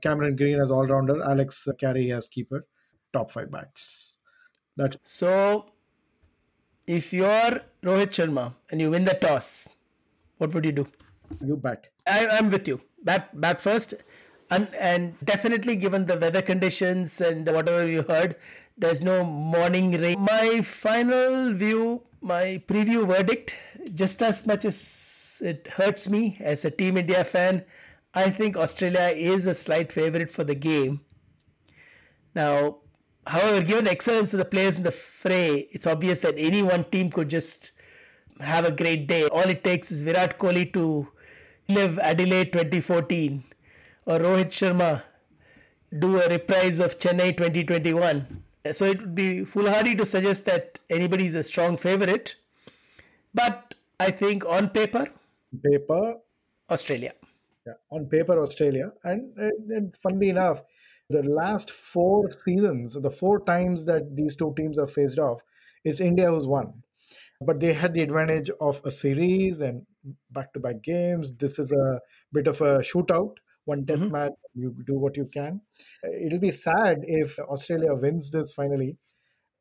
[0.01, 2.65] Cameron Green as all rounder, Alex Carey as keeper.
[3.13, 4.17] Top five bats.
[4.75, 5.71] That's So
[6.85, 9.67] if you're Rohit Sharma and you win the toss,
[10.37, 10.87] what would you do?
[11.45, 11.89] you bet.
[12.05, 12.81] I, I'm with you.
[13.03, 13.93] Bat bat first,
[14.49, 18.35] and and definitely given the weather conditions and whatever you heard,
[18.77, 20.19] there's no morning rain.
[20.19, 23.55] My final view, my preview verdict,
[23.93, 27.63] just as much as it hurts me as a Team India fan,
[28.13, 31.01] I think Australia is a slight favorite for the game.
[32.35, 32.77] Now,
[33.25, 36.83] however, given the excellence of the players in the fray, it's obvious that any one
[36.85, 37.73] team could just
[38.39, 39.25] have a great day.
[39.27, 41.07] All it takes is Virat Kohli to
[41.67, 43.43] live Adelaide 2014
[44.05, 45.03] or Rohit Sharma
[45.99, 48.43] do a reprise of Chennai 2021.
[48.71, 52.35] So it would be foolhardy to suggest that anybody is a strong favorite.
[53.33, 55.07] But I think on paper,
[55.63, 56.15] Paper,
[56.69, 57.13] Australia.
[57.67, 58.91] Yeah, on paper, Australia.
[59.03, 60.61] And, and, and funnily enough,
[61.09, 65.41] the last four seasons, the four times that these two teams have faced off,
[65.83, 66.83] it's India who's won.
[67.39, 69.85] But they had the advantage of a series and
[70.31, 71.33] back to back games.
[71.33, 71.99] This is a
[72.33, 74.13] bit of a shootout, one test mm-hmm.
[74.13, 74.31] match.
[74.55, 75.61] You do what you can.
[76.25, 78.97] It'll be sad if Australia wins this finally,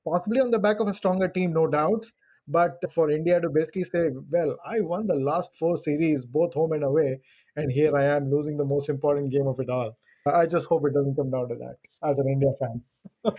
[0.09, 2.12] possibly on the back of a stronger team, no doubts.
[2.48, 6.72] But for India to basically say, well, I won the last four series, both home
[6.72, 7.20] and away,
[7.57, 9.96] and here I am losing the most important game of it all.
[10.26, 12.82] I just hope it doesn't come down to that as an India fan.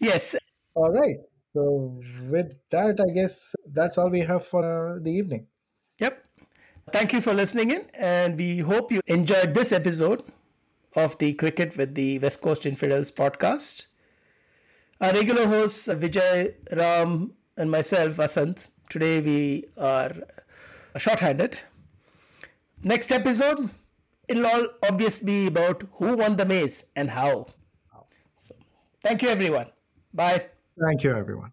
[0.00, 0.34] Yes.
[0.74, 1.16] All right.
[1.52, 5.46] So, with that, I guess that's all we have for uh, the evening.
[5.98, 6.24] Yep.
[6.92, 10.22] Thank you for listening in, and we hope you enjoyed this episode
[10.96, 13.86] of the Cricket with the West Coast Infidels podcast.
[15.00, 20.12] Our regular hosts, Vijay, Ram, and myself, Vasant, today we are
[20.96, 21.58] shorthanded.
[22.82, 23.70] Next episode,
[24.28, 27.46] it'll all obviously be about who won the maze and how.
[28.36, 28.54] So,
[29.02, 29.66] thank you, everyone.
[30.14, 30.46] Bye.
[30.78, 31.52] Thank you, everyone.